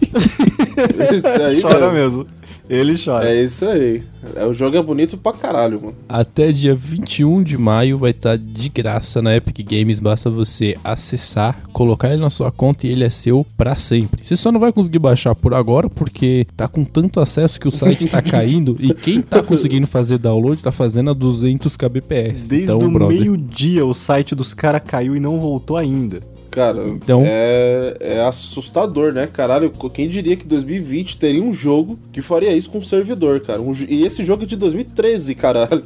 Esse 1.12 1.26
aí, 1.26 1.60
Chora 1.60 1.92
mesmo. 1.92 2.20
mesmo. 2.20 2.26
Ele 2.68 2.94
chora. 2.96 3.28
É 3.28 3.42
isso 3.44 3.64
aí. 3.64 4.02
É, 4.34 4.44
o 4.44 4.52
jogo 4.52 4.76
é 4.76 4.82
bonito 4.82 5.16
pra 5.16 5.32
caralho, 5.32 5.80
mano. 5.80 5.96
Até 6.08 6.50
dia 6.50 6.74
21 6.74 7.42
de 7.42 7.56
maio 7.56 7.98
vai 7.98 8.10
estar 8.10 8.36
de 8.36 8.68
graça 8.68 9.22
na 9.22 9.36
Epic 9.36 9.58
Games. 9.68 10.00
Basta 10.00 10.28
você 10.28 10.76
acessar, 10.82 11.62
colocar 11.72 12.08
ele 12.08 12.20
na 12.20 12.30
sua 12.30 12.50
conta 12.50 12.86
e 12.86 12.90
ele 12.90 13.04
é 13.04 13.10
seu 13.10 13.46
pra 13.56 13.76
sempre. 13.76 14.24
Você 14.24 14.36
só 14.36 14.50
não 14.50 14.58
vai 14.60 14.72
conseguir 14.72 14.98
baixar 14.98 15.34
por 15.34 15.54
agora 15.54 15.88
porque 15.88 16.46
tá 16.56 16.66
com 16.66 16.84
tanto 16.84 17.20
acesso 17.20 17.60
que 17.60 17.68
o 17.68 17.72
site 17.72 18.08
tá 18.08 18.20
caindo 18.22 18.76
e 18.80 18.92
quem 18.92 19.22
tá 19.22 19.42
conseguindo 19.42 19.86
fazer 19.86 20.18
download 20.18 20.62
tá 20.62 20.72
fazendo 20.72 21.10
a 21.10 21.14
200 21.14 21.76
kbps. 21.76 22.48
Desde 22.48 22.64
então, 22.64 22.78
o 22.78 23.08
meio-dia 23.08 23.86
o 23.86 23.94
site 23.94 24.34
dos 24.34 24.52
caras 24.52 24.82
caiu 24.84 25.14
e 25.14 25.20
não 25.20 25.38
voltou 25.38 25.76
ainda. 25.76 26.20
Cara, 26.56 26.88
Então- 26.88 27.22
é, 27.26 27.96
é 28.00 28.20
assustador, 28.22 29.12
né? 29.12 29.26
Caralho, 29.30 29.70
quem 29.92 30.08
diria 30.08 30.34
que 30.36 30.46
2020 30.46 31.18
teria 31.18 31.42
um 31.42 31.52
jogo 31.52 31.98
que 32.10 32.22
faria 32.22 32.50
isso 32.56 32.70
com 32.70 32.78
um 32.78 32.82
servidor, 32.82 33.40
cara? 33.40 33.60
Um 33.60 33.74
e 33.86 34.04
esse 34.04 34.24
jogo 34.24 34.44
é 34.44 34.46
de 34.46 34.56
2013, 34.56 35.34
caralho. 35.34 35.84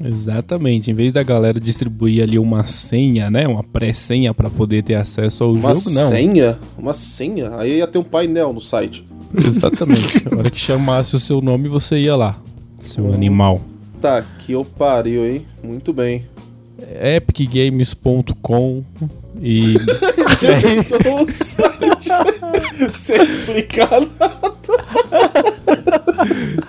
Exatamente. 0.00 0.92
Em 0.92 0.94
vez 0.94 1.12
da 1.12 1.24
galera 1.24 1.58
distribuir 1.58 2.22
ali 2.22 2.38
uma 2.38 2.64
senha, 2.66 3.28
né? 3.32 3.48
Uma 3.48 3.64
pré-senha 3.64 4.32
pra 4.32 4.48
poder 4.48 4.84
ter 4.84 4.94
acesso 4.94 5.42
ao 5.42 5.52
Uma 5.54 5.74
jogo, 5.74 5.90
não. 5.90 6.08
senha? 6.08 6.56
Uma 6.78 6.94
senha? 6.94 7.56
Aí 7.56 7.78
ia 7.78 7.86
ter 7.88 7.98
um 7.98 8.04
painel 8.04 8.52
no 8.52 8.60
site. 8.60 9.04
Exatamente. 9.36 10.22
A 10.30 10.36
hora 10.36 10.50
que 10.52 10.58
chamasse 10.60 11.16
o 11.16 11.18
seu 11.18 11.40
nome, 11.40 11.68
você 11.68 11.98
ia 11.98 12.14
lá. 12.14 12.38
Seu 12.78 13.12
animal. 13.12 13.60
Tá, 14.00 14.22
que 14.38 14.52
eu 14.52 14.64
pariu, 14.64 15.28
hein? 15.28 15.44
Muito 15.64 15.92
bem. 15.92 16.24
epicgames.com 17.02 18.84
e 19.40 19.74
Então, 19.74 21.22
o 21.22 21.26
site. 21.30 22.92
Sem 22.92 23.22
explicar 23.22 23.90
nada. 23.90 24.40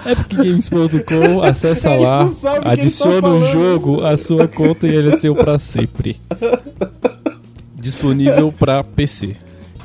epicgames.com, 0.05 1.41
acessa 1.43 1.89
Ele 1.89 2.03
lá, 2.03 2.25
o 2.25 2.29
tá 2.29 2.61
adiciona 2.71 3.17
o 3.17 3.21
falando. 3.39 3.51
jogo 3.51 4.05
à 4.05 4.17
sua 4.17 4.47
conta 4.47 4.87
e 4.87 4.95
ele 4.95 5.13
é 5.15 5.19
seu 5.19 5.35
pra 5.35 5.57
sempre. 5.57 6.15
Disponível 7.75 8.51
pra 8.51 8.83
PC. 8.83 9.35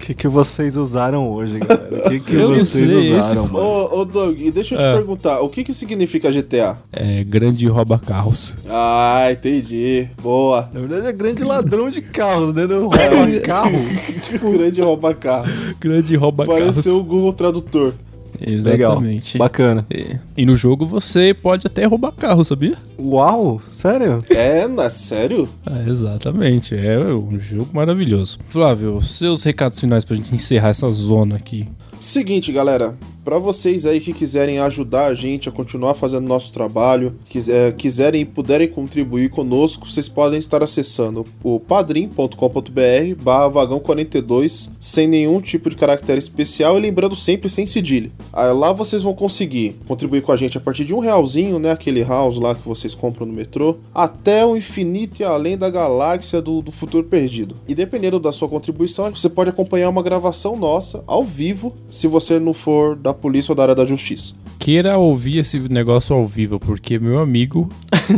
O 0.07 0.11
que, 0.11 0.15
que 0.15 0.29
vocês 0.29 0.77
usaram 0.77 1.29
hoje, 1.33 1.59
galera? 1.59 2.07
O 2.07 2.11
que, 2.11 2.21
que 2.21 2.37
vocês 2.39 2.69
sei, 2.89 3.13
usaram, 3.19 3.43
esse- 3.45 3.53
mano? 3.53 3.59
Ô, 3.59 3.99
ô 4.01 4.05
Doug, 4.05 4.41
e 4.41 4.53
deixa 4.53 4.77
eu 4.77 4.79
te 4.79 4.85
Ah. 4.85 4.93
perguntar, 4.95 5.41
o 5.41 5.49
que 5.49 5.65
que 5.65 5.75
significa 5.75 6.31
GTA? 6.31 6.79
É 6.93 7.25
grande 7.25 7.67
rouba 7.67 7.99
carros. 7.99 8.57
Ah, 8.71 9.27
entendi. 9.33 10.07
Boa. 10.23 10.71
Na 10.73 10.79
verdade 10.79 11.09
é 11.09 11.13
grande 11.13 11.43
ladrão 11.43 11.91
de 11.91 12.01
carros, 12.03 12.53
né? 12.55 12.69
Não 12.69 12.83
rouba 12.83 13.41
carro. 13.45 13.73
Grande 14.57 14.81
rouba 14.81 15.13
carro. 15.13 15.47
Grande 15.81 16.15
rouba 16.15 16.47
carros. 16.47 16.61
Pareceu 16.77 16.99
o 16.99 17.03
Google 17.03 17.33
Tradutor. 17.33 17.93
Exatamente. 18.41 19.39
Bacana. 19.39 19.87
É. 19.91 20.19
E 20.37 20.45
no 20.45 20.57
jogo 20.57 20.87
você 20.87 21.35
pode 21.35 21.67
até 21.67 21.85
roubar 21.85 22.13
carro, 22.13 22.45
sabia? 22.45 22.77
Uau, 22.99 23.61
sério? 23.71 24.25
É, 24.31 24.67
é 24.67 24.91
sério? 24.91 25.49
É, 25.69 25.91
exatamente. 25.91 26.75
É 26.75 26.99
um 26.99 27.39
jogo 27.39 27.71
maravilhoso. 27.73 28.39
Flávio, 28.49 29.03
seus 29.03 29.43
recados 29.43 29.81
finais 29.81 30.05
pra 30.05 30.17
gente 30.17 30.35
encerrar 30.35 30.69
essa 30.69 30.91
zona 30.91 31.37
aqui. 31.37 31.69
Seguinte, 32.01 32.53
galera, 32.53 32.95
para 33.27 33.41
vocês 33.41 33.85
aí 33.85 33.99
que 33.99 34.13
quiserem 34.13 34.61
ajudar 34.61 35.07
a 35.07 35.15
gente 35.15 35.49
a 35.49 35.53
continuar 35.53 35.95
fazendo 35.95 36.29
nosso 36.29 36.53
trabalho, 36.53 37.17
quiser, 37.29 37.73
quiserem 37.73 38.21
e 38.21 38.25
puderem 38.25 38.69
contribuir 38.69 39.31
conosco, 39.31 39.91
vocês 39.91 40.09
podem 40.09 40.39
estar 40.39 40.63
acessando 40.63 41.27
o 41.43 41.59
padrim.com.br 41.59 43.21
barra 43.21 43.49
vagão 43.49 43.81
42 43.81 44.71
sem 44.79 45.09
nenhum 45.09 45.41
tipo 45.41 45.69
de 45.69 45.75
caractere 45.75 46.21
especial 46.21 46.79
e 46.79 46.81
lembrando 46.81 47.17
sempre 47.17 47.51
sem 47.51 47.67
cedilha. 47.67 48.13
Aí 48.33 48.53
lá 48.53 48.71
vocês 48.71 49.03
vão 49.03 49.13
conseguir 49.13 49.75
contribuir 49.89 50.23
com 50.23 50.31
a 50.31 50.37
gente 50.37 50.57
a 50.57 50.61
partir 50.61 50.85
de 50.85 50.95
um 50.95 51.01
realzinho, 51.01 51.59
né? 51.59 51.73
Aquele 51.73 52.05
house 52.05 52.37
lá 52.37 52.55
que 52.55 52.69
vocês 52.69 52.95
compram 52.95 53.27
no 53.27 53.33
metrô, 53.33 53.79
até 53.93 54.47
o 54.47 54.57
infinito 54.57 55.21
e 55.21 55.25
além 55.25 55.59
da 55.59 55.69
galáxia 55.69 56.41
do, 56.41 56.63
do 56.63 56.71
futuro 56.71 57.03
perdido. 57.03 57.57
E 57.67 57.75
dependendo 57.75 58.21
da 58.21 58.31
sua 58.31 58.49
contribuição, 58.49 59.11
você 59.11 59.29
pode 59.29 59.51
acompanhar 59.51 59.89
uma 59.89 60.03
gravação 60.03 60.55
nossa 60.55 61.03
ao 61.09 61.25
vivo, 61.25 61.75
se 61.91 62.07
você 62.07 62.39
não 62.39 62.55
for 62.55 62.95
da 62.95 63.16
polícia 63.17 63.53
ou 63.53 63.57
da 63.57 63.63
área 63.63 63.75
da 63.75 63.85
justiça. 63.87 64.35
Queira 64.59 64.97
ouvir 64.97 65.39
esse 65.39 65.59
negócio 65.59 66.15
ao 66.17 66.27
vivo, 66.27 66.59
porque 66.59 66.99
meu 66.99 67.19
amigo. 67.19 67.69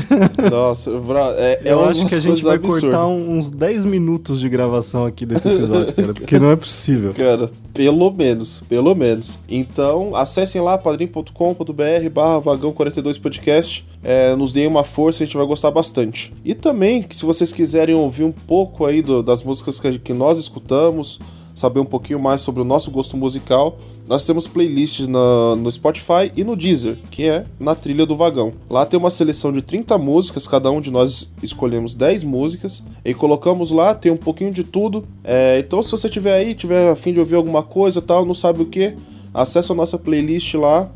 Nossa, 0.50 0.90
bra... 1.00 1.34
é, 1.37 1.61
Eu 1.64 1.84
acho 1.84 2.06
que 2.06 2.14
a 2.14 2.20
gente 2.20 2.42
vai 2.42 2.56
absurdas. 2.56 2.82
cortar 2.82 3.06
uns 3.06 3.50
10 3.50 3.84
minutos 3.84 4.38
de 4.40 4.48
gravação 4.48 5.04
aqui 5.04 5.26
desse 5.26 5.48
episódio, 5.48 5.94
cara, 5.94 6.14
porque 6.14 6.38
não 6.38 6.50
é 6.50 6.56
possível. 6.56 7.12
Cara, 7.14 7.50
pelo 7.74 8.11
menos, 8.12 8.62
pelo 8.68 8.94
menos. 8.94 9.38
Então, 9.48 10.14
acessem 10.14 10.61
lá 10.61 10.78
padrim.com.br 10.78 12.11
barra 12.12 12.38
vagão 12.38 12.72
42 12.72 13.18
podcast. 13.18 13.84
É, 14.02 14.34
nos 14.37 14.52
deem 14.52 14.68
uma 14.68 14.84
força, 14.84 15.24
a 15.24 15.26
gente 15.26 15.37
vai 15.37 15.44
gostar 15.46 15.72
bastante. 15.72 16.32
E 16.44 16.54
também, 16.54 17.04
se 17.11 17.24
vocês 17.24 17.52
quiserem 17.52 17.96
ouvir 17.96 18.22
um 18.22 18.32
pouco 18.32 18.87
aí 18.87 19.02
do, 19.02 19.22
das 19.24 19.42
músicas 19.42 19.80
que, 19.80 19.98
que 19.98 20.12
nós 20.14 20.38
escutamos, 20.38 21.18
saber 21.59 21.81
um 21.81 21.85
pouquinho 21.85 22.21
mais 22.21 22.40
sobre 22.40 22.62
o 22.62 22.64
nosso 22.64 22.90
gosto 22.90 23.16
musical, 23.16 23.77
nós 24.07 24.25
temos 24.25 24.47
playlists 24.47 25.09
na, 25.09 25.57
no 25.57 25.71
Spotify 25.71 26.31
e 26.37 26.44
no 26.44 26.55
Deezer, 26.55 26.97
que 27.11 27.25
é 27.25 27.44
na 27.59 27.75
trilha 27.75 28.07
do 28.07 28.16
vagão. 28.16 28.53
Lá 28.71 28.87
tem 28.87 28.99
uma 28.99 29.11
seleção 29.11 29.53
de 29.53 29.61
30 29.61 29.99
músicas, 29.99 30.47
cada 30.47 30.71
um 30.71 30.81
de 30.81 30.90
nós 30.90 31.29
escolhemos 31.42 31.94
10 31.94 32.23
músicas 32.23 32.83
e 33.05 33.12
colocamos 33.12 33.71
lá, 33.73 33.94
tem 33.94 34.12
um 34.12 34.16
pouquinho 34.16 34.53
de 34.53 34.62
tudo. 34.62 35.05
É, 35.25 35.59
então, 35.59 35.83
se 35.83 35.90
você 35.90 36.09
tiver 36.09 36.35
aí, 36.35 36.55
tiver 36.55 36.92
a 36.92 36.97
fim 36.97 37.12
de 37.12 37.18
ouvir 37.18 37.35
alguma 37.35 37.62
coisa 37.62 38.01
tal, 38.01 38.25
não 38.25 38.35
sabe 38.35 38.62
o 38.62 38.66
que, 38.66 38.94
acessa 39.35 39.73
a 39.73 39.77
nossa 39.77 39.99
playlist 39.99 40.55
lá. 40.55 40.88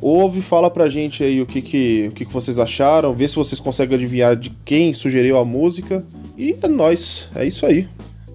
Ouve, 0.00 0.40
fala 0.40 0.70
pra 0.70 0.88
gente 0.88 1.24
aí 1.24 1.42
o 1.42 1.46
que, 1.46 1.60
que, 1.60 2.06
o 2.08 2.12
que, 2.12 2.24
que 2.24 2.32
vocês 2.32 2.58
acharam, 2.58 3.12
vê 3.12 3.26
se 3.26 3.34
vocês 3.34 3.60
conseguem 3.60 3.96
adivinhar 3.96 4.36
de 4.36 4.50
quem 4.64 4.94
sugeriu 4.94 5.38
a 5.38 5.44
música. 5.44 6.04
E 6.36 6.56
é 6.62 6.68
nóis, 6.68 7.28
é 7.34 7.44
isso 7.44 7.66
aí. 7.66 7.88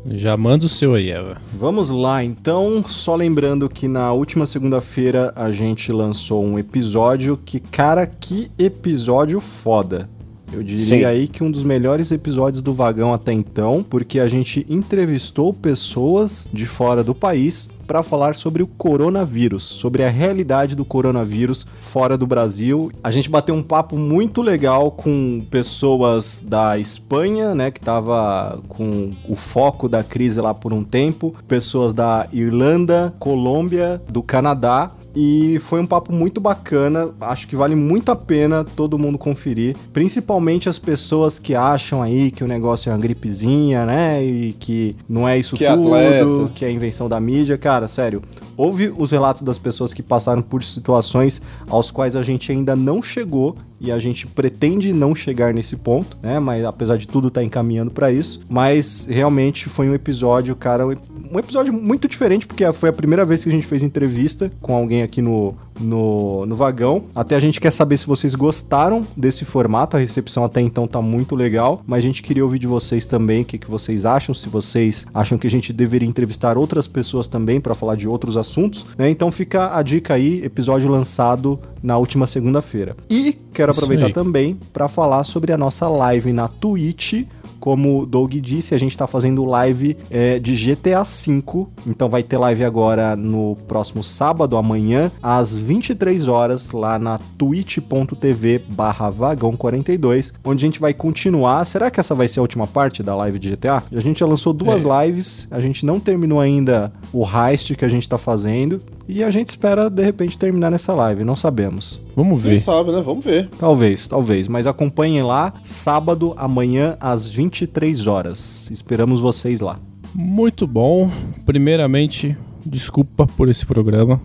Já 0.06 0.36
manda 0.36 0.66
o 0.66 0.70
seu 0.70 0.96
aí, 0.96 1.10
Eva. 1.10 1.38
Vamos 1.54 1.90
lá, 1.90 2.24
então. 2.24 2.84
Só 2.88 3.16
lembrando 3.16 3.70
que 3.70 3.88
na 3.88 4.12
última 4.12 4.46
segunda-feira 4.46 5.32
a 5.36 5.52
gente 5.52 5.92
lançou 5.92 6.44
um 6.44 6.60
episódio 6.60 7.38
que, 7.38 7.60
cara, 7.60 8.06
que 8.06 8.52
episódio 8.60 9.40
foda. 9.40 10.10
Eu 10.54 10.64
diria 10.64 10.86
Sim. 10.86 11.06
aí 11.06 11.28
que 11.28 11.44
um 11.44 11.50
dos 11.50 11.64
melhores 11.64 12.12
episódios 12.12 12.62
do 12.62 12.74
Vagão 12.74 13.14
até 13.14 13.34
então, 13.34 13.84
porque 13.88 14.20
a 14.20 14.28
gente 14.28 14.66
entrevistou 14.70 15.54
pessoas 15.54 16.48
de 16.54 16.66
fora 16.66 17.04
do 17.04 17.16
país 17.16 17.68
para 17.88 18.04
falar 18.04 18.36
sobre 18.36 18.62
o 18.62 18.68
coronavírus, 18.68 19.64
sobre 19.64 20.04
a 20.04 20.10
realidade 20.10 20.76
do 20.76 20.86
coronavírus 20.86 21.66
fora 21.74 22.18
do 22.18 22.28
Brasil. 22.28 22.92
A 23.04 23.12
gente 23.12 23.30
bateu 23.30 23.56
um 23.56 23.64
papo 23.64 23.98
muito 23.98 24.42
legal 24.42 24.92
com 24.92 25.42
pessoas 25.50 26.46
da 26.48 26.78
Espanha, 26.78 27.56
né, 27.56 27.72
que 27.72 27.80
tava 27.80 28.60
com 28.68 29.12
o 29.28 29.36
foco 29.36 29.90
da 29.90 30.04
crise 30.04 30.40
lá 30.40 30.54
por 30.54 30.72
um 30.72 30.84
tempo, 30.84 31.34
pessoas 31.48 31.94
da 31.94 32.28
Irlanda, 32.32 33.14
Colômbia, 33.20 34.02
do 34.10 34.22
Canadá 34.22 34.92
e 35.16 35.60
foi 35.60 35.80
um 35.80 35.86
papo 35.86 36.12
muito 36.12 36.42
bacana. 36.42 37.10
Acho 37.22 37.48
que 37.48 37.56
vale 37.56 37.76
muito 37.76 38.12
a 38.12 38.16
pena 38.16 38.64
todo 38.64 38.98
mundo 38.98 39.18
conferir. 39.18 39.76
Principalmente 39.92 40.68
as 40.68 40.80
pessoas 40.80 41.38
que 41.38 41.54
acham 41.56 42.02
aí 42.02 42.32
que 42.32 42.44
o 42.44 42.48
negócio 42.48 42.90
é 42.90 42.94
uma 42.94 43.00
gripezinha, 43.00 43.86
né? 43.86 44.24
E 44.24 44.54
que 44.54 44.96
não 45.08 45.28
é 45.28 45.38
isso 45.38 45.56
que 45.56 45.66
tudo, 45.66 45.94
atleta. 45.94 46.52
que 46.56 46.66
é 46.66 46.72
invenção 46.72 47.08
da 47.08 47.20
mídia. 47.20 47.58
Cara, 47.58 47.88
sério, 47.88 48.22
ouve 48.58 48.94
os 48.98 49.12
relatos 49.12 49.42
das 49.42 49.58
pessoas 49.58 49.94
que 49.94 50.04
passaram 50.04 50.42
por 50.42 50.64
situações 50.64 51.42
aos 51.68 51.92
quais 51.92 52.16
a 52.16 52.24
gente 52.24 52.52
ainda 52.52 52.76
não 52.76 53.02
chegou 53.02 53.56
e 53.80 53.92
a 53.92 54.00
gente 54.00 54.26
pretende 54.26 54.94
não 54.94 55.14
chegar 55.14 55.54
nesse 55.54 55.76
ponto, 55.76 56.18
né? 56.22 56.40
Mas 56.40 56.64
apesar 56.64 56.98
de 56.98 57.08
tudo 57.08 57.30
tá 57.30 57.44
encaminhando 57.44 57.92
para 57.92 58.12
isso, 58.12 58.42
mas 58.50 59.06
realmente 59.10 59.68
foi 59.68 59.90
um 59.90 59.94
episódio, 59.94 60.56
cara, 60.56 60.88
um 60.88 61.40
episódio 61.40 61.74
muito 61.74 62.08
diferente 62.08 62.48
porque 62.48 62.72
foi 62.72 62.90
a 62.90 62.94
primeira 62.94 63.26
vez 63.26 63.44
que 63.44 63.50
a 63.50 63.52
gente 63.52 63.68
fez 63.68 63.84
entrevista 63.84 64.50
com 64.62 64.74
alguém 64.74 65.04
aqui 65.04 65.22
no 65.22 65.54
no, 65.80 66.46
no 66.46 66.56
vagão. 66.56 67.04
Até 67.16 67.36
a 67.36 67.40
gente 67.40 67.60
quer 67.60 67.72
saber 67.72 67.98
se 67.98 68.08
vocês 68.08 68.36
gostaram 68.36 69.06
desse 69.16 69.46
formato. 69.46 69.98
A 69.98 70.00
recepção 70.00 70.44
até 70.44 70.62
então 70.62 70.88
tá 70.88 71.02
muito 71.02 71.36
legal, 71.36 71.82
mas 71.86 72.00
a 72.00 72.02
gente 72.02 72.22
queria 72.22 72.44
ouvir 72.44 72.60
de 72.60 72.68
vocês 72.68 73.08
também 73.08 73.42
o 73.42 73.46
que, 73.46 73.58
que 73.58 73.70
vocês 73.70 74.06
acham, 74.06 74.34
se 74.34 74.50
vocês 74.50 75.06
acham 75.14 75.38
que 75.38 75.48
a 75.48 75.50
gente 75.50 75.74
deveria 75.74 76.08
entrevistar 76.08 76.58
outras 76.58 76.88
pessoas 76.88 77.28
também 77.28 77.60
para 77.60 77.76
falar 77.76 77.96
de 77.96 78.08
outros 78.08 78.38
assuntos, 78.38 78.86
né? 78.98 79.10
Então 79.10 79.32
fica 79.32 79.76
a 79.76 79.82
dica 79.82 80.14
aí, 80.14 80.44
episódio 80.44 80.90
lançado 80.90 81.60
na 81.84 81.98
última 81.98 82.26
segunda-feira. 82.26 82.96
E 83.10 83.34
quero 83.54 83.72
aproveitar 83.72 84.12
também 84.12 84.58
para 84.72 84.88
falar 84.88 85.24
sobre 85.26 85.52
a 85.52 85.58
nossa 85.58 85.88
live 85.88 86.32
na 86.32 86.48
Twitch 86.48 87.26
como 87.64 88.02
o 88.02 88.06
Doug 88.06 88.34
disse, 88.34 88.76
a 88.76 88.78
gente 88.78 88.92
está 88.92 89.08
fazendo 89.08 89.46
live 89.46 89.96
é, 90.12 90.38
de 90.38 90.54
GTA 90.54 91.02
V. 91.02 91.66
Então 91.88 92.10
vai 92.10 92.22
ter 92.22 92.38
live 92.38 92.62
agora 92.62 93.16
no 93.16 93.56
próximo 93.70 94.04
sábado, 94.04 94.58
amanhã, 94.58 95.10
às 95.24 95.56
23 95.56 96.28
horas, 96.28 96.72
lá 96.72 97.00
na 97.00 97.18
twitch.tv 97.38 98.64
barra 98.68 99.10
vagão42, 99.10 100.34
onde 100.44 100.66
a 100.66 100.68
gente 100.68 100.82
vai 100.82 100.94
continuar. 100.94 101.64
Será 101.64 101.90
que 101.90 102.02
essa 102.02 102.14
vai 102.14 102.28
ser 102.28 102.40
a 102.40 102.42
última 102.42 102.68
parte 102.68 103.02
da 103.02 103.16
live 103.16 103.40
de 103.40 103.52
GTA? 103.52 103.82
A 103.90 104.00
gente 104.02 104.20
já 104.20 104.26
lançou 104.26 104.52
duas 104.52 104.86
é. 104.86 105.06
lives, 105.06 105.48
a 105.50 105.62
gente 105.62 105.86
não 105.86 106.02
terminou 106.02 106.42
ainda 106.42 106.92
o 107.14 107.24
heist 107.26 107.76
que 107.76 107.86
a 107.86 107.90
gente 107.90 108.04
está 108.04 108.18
fazendo. 108.18 108.82
E 109.08 109.22
a 109.22 109.30
gente 109.30 109.48
espera, 109.48 109.90
de 109.90 110.02
repente, 110.02 110.38
terminar 110.38 110.72
nessa 110.72 110.94
live, 110.94 111.26
não 111.26 111.36
sabemos. 111.36 112.02
Vamos 112.16 112.42
ver. 112.42 112.52
Quem 112.52 112.60
sabe, 112.60 112.92
né? 112.92 113.02
Vamos 113.02 113.24
ver. 113.24 113.50
Talvez, 113.60 114.08
talvez. 114.08 114.48
Mas 114.48 114.66
acompanhem 114.66 115.22
lá, 115.22 115.54
sábado, 115.64 116.34
amanhã, 116.38 116.96
às 117.00 117.30
23 117.30 118.08
horas. 118.08 118.72
Esperamos 118.72 119.20
vocês 119.20 119.60
lá. 119.60 119.78
Muito 120.16 120.66
bom. 120.66 121.12
Primeiramente, 121.46 122.38
desculpa 122.66 123.28
por 123.28 123.50
esse 123.50 123.66
programa. 123.66 124.22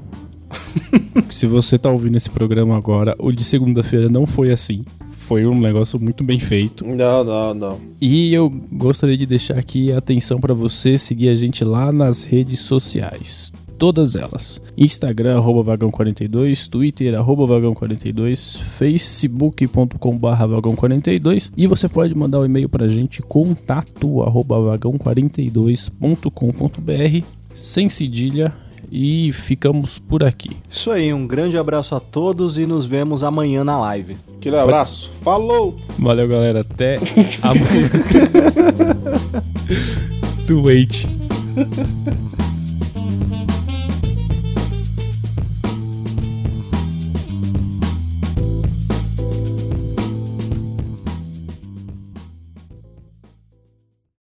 Se 1.30 1.46
você 1.46 1.76
tá 1.76 1.90
ouvindo 1.90 2.16
esse 2.16 2.30
programa 2.30 2.76
agora, 2.76 3.16
o 3.18 3.32
de 3.32 3.42
segunda-feira 3.42 4.08
não 4.08 4.26
foi 4.26 4.52
assim. 4.52 4.84
Foi 5.26 5.44
um 5.44 5.58
negócio 5.58 5.98
muito 5.98 6.22
bem 6.22 6.38
feito. 6.38 6.86
Não, 6.86 7.24
não, 7.24 7.52
não. 7.52 7.80
E 8.00 8.32
eu 8.32 8.48
gostaria 8.72 9.16
de 9.16 9.26
deixar 9.26 9.58
aqui 9.58 9.92
a 9.92 9.98
atenção 9.98 10.40
para 10.40 10.54
você 10.54 10.96
seguir 10.96 11.28
a 11.28 11.34
gente 11.34 11.64
lá 11.64 11.92
nas 11.92 12.22
redes 12.22 12.60
sociais 12.60 13.52
todas 13.78 14.14
elas. 14.14 14.60
Instagram, 14.76 15.36
arroba 15.36 15.76
vagão42, 15.76 16.68
Twitter, 16.68 17.14
arroba 17.14 17.46
vagão42, 17.46 18.58
facebook.com 18.78 20.18
barra 20.18 20.48
vagão42 20.48 21.52
e 21.56 21.66
você 21.66 21.88
pode 21.88 22.14
mandar 22.14 22.38
o 22.38 22.42
um 22.42 22.46
e-mail 22.46 22.68
pra 22.68 22.86
gente, 22.88 23.22
contato 23.22 24.22
arroba 24.22 24.56
vagão42.com.br, 24.56 27.26
sem 27.54 27.88
cedilha, 27.88 28.52
e 28.90 29.32
ficamos 29.32 29.98
por 29.98 30.24
aqui. 30.24 30.50
Isso 30.68 30.90
aí, 30.90 31.12
um 31.12 31.26
grande 31.26 31.58
abraço 31.58 31.94
a 31.94 32.00
todos 32.00 32.58
e 32.58 32.66
nos 32.66 32.86
vemos 32.86 33.22
amanhã 33.22 33.64
na 33.64 33.78
live. 33.80 34.16
Aquele 34.36 34.56
abraço, 34.56 35.10
falou! 35.22 35.76
Valeu, 35.98 36.28
galera, 36.28 36.60
até 36.60 36.98
amanhã. 37.42 37.90
Do 40.48 40.62
wait. 40.62 41.06